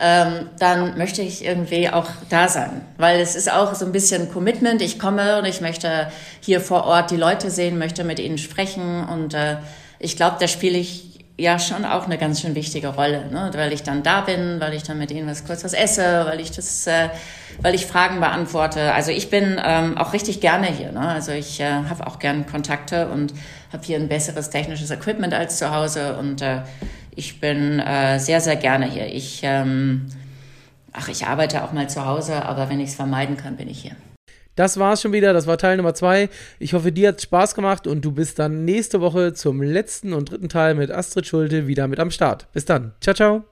ähm, 0.00 0.48
dann 0.58 0.96
möchte 0.96 1.22
ich 1.22 1.44
irgendwie 1.44 1.88
auch 1.88 2.06
da 2.28 2.48
sein, 2.48 2.82
weil 2.96 3.20
es 3.20 3.34
ist 3.34 3.52
auch 3.52 3.74
so 3.74 3.84
ein 3.84 3.92
bisschen 3.92 4.30
Commitment. 4.32 4.80
Ich 4.80 4.98
komme 4.98 5.38
und 5.38 5.44
ich 5.44 5.60
möchte 5.60 6.10
hier 6.40 6.60
vor 6.60 6.84
Ort 6.84 7.10
die 7.10 7.16
Leute 7.16 7.50
sehen, 7.50 7.78
möchte 7.78 8.04
mit 8.04 8.20
ihnen 8.20 8.38
sprechen 8.38 9.04
und 9.08 9.34
äh, 9.34 9.56
ich 9.98 10.16
glaube, 10.16 10.36
da 10.38 10.46
spiele 10.46 10.78
ich 10.78 11.17
ja 11.38 11.58
schon 11.58 11.84
auch 11.84 12.04
eine 12.04 12.18
ganz 12.18 12.40
schön 12.40 12.54
wichtige 12.54 12.88
Rolle, 12.88 13.30
ne? 13.30 13.50
weil 13.54 13.72
ich 13.72 13.84
dann 13.84 14.02
da 14.02 14.22
bin, 14.22 14.60
weil 14.60 14.74
ich 14.74 14.82
dann 14.82 14.98
mit 14.98 15.12
ihnen 15.12 15.28
was 15.28 15.44
kurz 15.44 15.62
was 15.62 15.72
esse, 15.72 16.26
weil 16.26 16.40
ich 16.40 16.50
das, 16.50 16.86
äh, 16.88 17.08
weil 17.62 17.76
ich 17.76 17.86
Fragen 17.86 18.18
beantworte. 18.18 18.92
Also 18.92 19.12
ich 19.12 19.30
bin 19.30 19.60
ähm, 19.64 19.96
auch 19.96 20.12
richtig 20.12 20.40
gerne 20.40 20.66
hier. 20.66 20.90
Ne? 20.90 21.00
Also 21.00 21.30
ich 21.30 21.60
äh, 21.60 21.70
habe 21.88 22.06
auch 22.08 22.18
gerne 22.18 22.42
Kontakte 22.42 23.08
und 23.08 23.32
habe 23.72 23.84
hier 23.84 23.98
ein 23.98 24.08
besseres 24.08 24.50
technisches 24.50 24.90
Equipment 24.90 25.32
als 25.32 25.58
zu 25.58 25.72
Hause 25.72 26.16
und 26.18 26.42
äh, 26.42 26.62
ich 27.14 27.40
bin 27.40 27.78
äh, 27.78 28.18
sehr 28.18 28.40
sehr 28.40 28.56
gerne 28.56 28.86
hier. 28.86 29.06
Ich 29.06 29.40
ähm, 29.44 30.06
ach 30.92 31.08
ich 31.08 31.26
arbeite 31.26 31.62
auch 31.62 31.72
mal 31.72 31.88
zu 31.88 32.04
Hause, 32.04 32.44
aber 32.44 32.68
wenn 32.68 32.80
ich 32.80 32.90
es 32.90 32.94
vermeiden 32.96 33.36
kann, 33.36 33.56
bin 33.56 33.68
ich 33.68 33.80
hier. 33.82 33.96
Das 34.58 34.76
war's 34.76 35.02
schon 35.02 35.12
wieder. 35.12 35.32
Das 35.32 35.46
war 35.46 35.56
Teil 35.56 35.76
Nummer 35.76 35.94
zwei. 35.94 36.28
Ich 36.58 36.74
hoffe, 36.74 36.90
dir 36.90 37.10
hat 37.10 37.22
Spaß 37.22 37.54
gemacht 37.54 37.86
und 37.86 38.04
du 38.04 38.10
bist 38.10 38.40
dann 38.40 38.64
nächste 38.64 39.00
Woche 39.00 39.32
zum 39.32 39.62
letzten 39.62 40.12
und 40.12 40.32
dritten 40.32 40.48
Teil 40.48 40.74
mit 40.74 40.90
Astrid 40.90 41.26
Schulte 41.26 41.68
wieder 41.68 41.86
mit 41.86 42.00
am 42.00 42.10
Start. 42.10 42.48
Bis 42.52 42.64
dann. 42.64 42.90
Ciao, 43.00 43.14
ciao. 43.14 43.44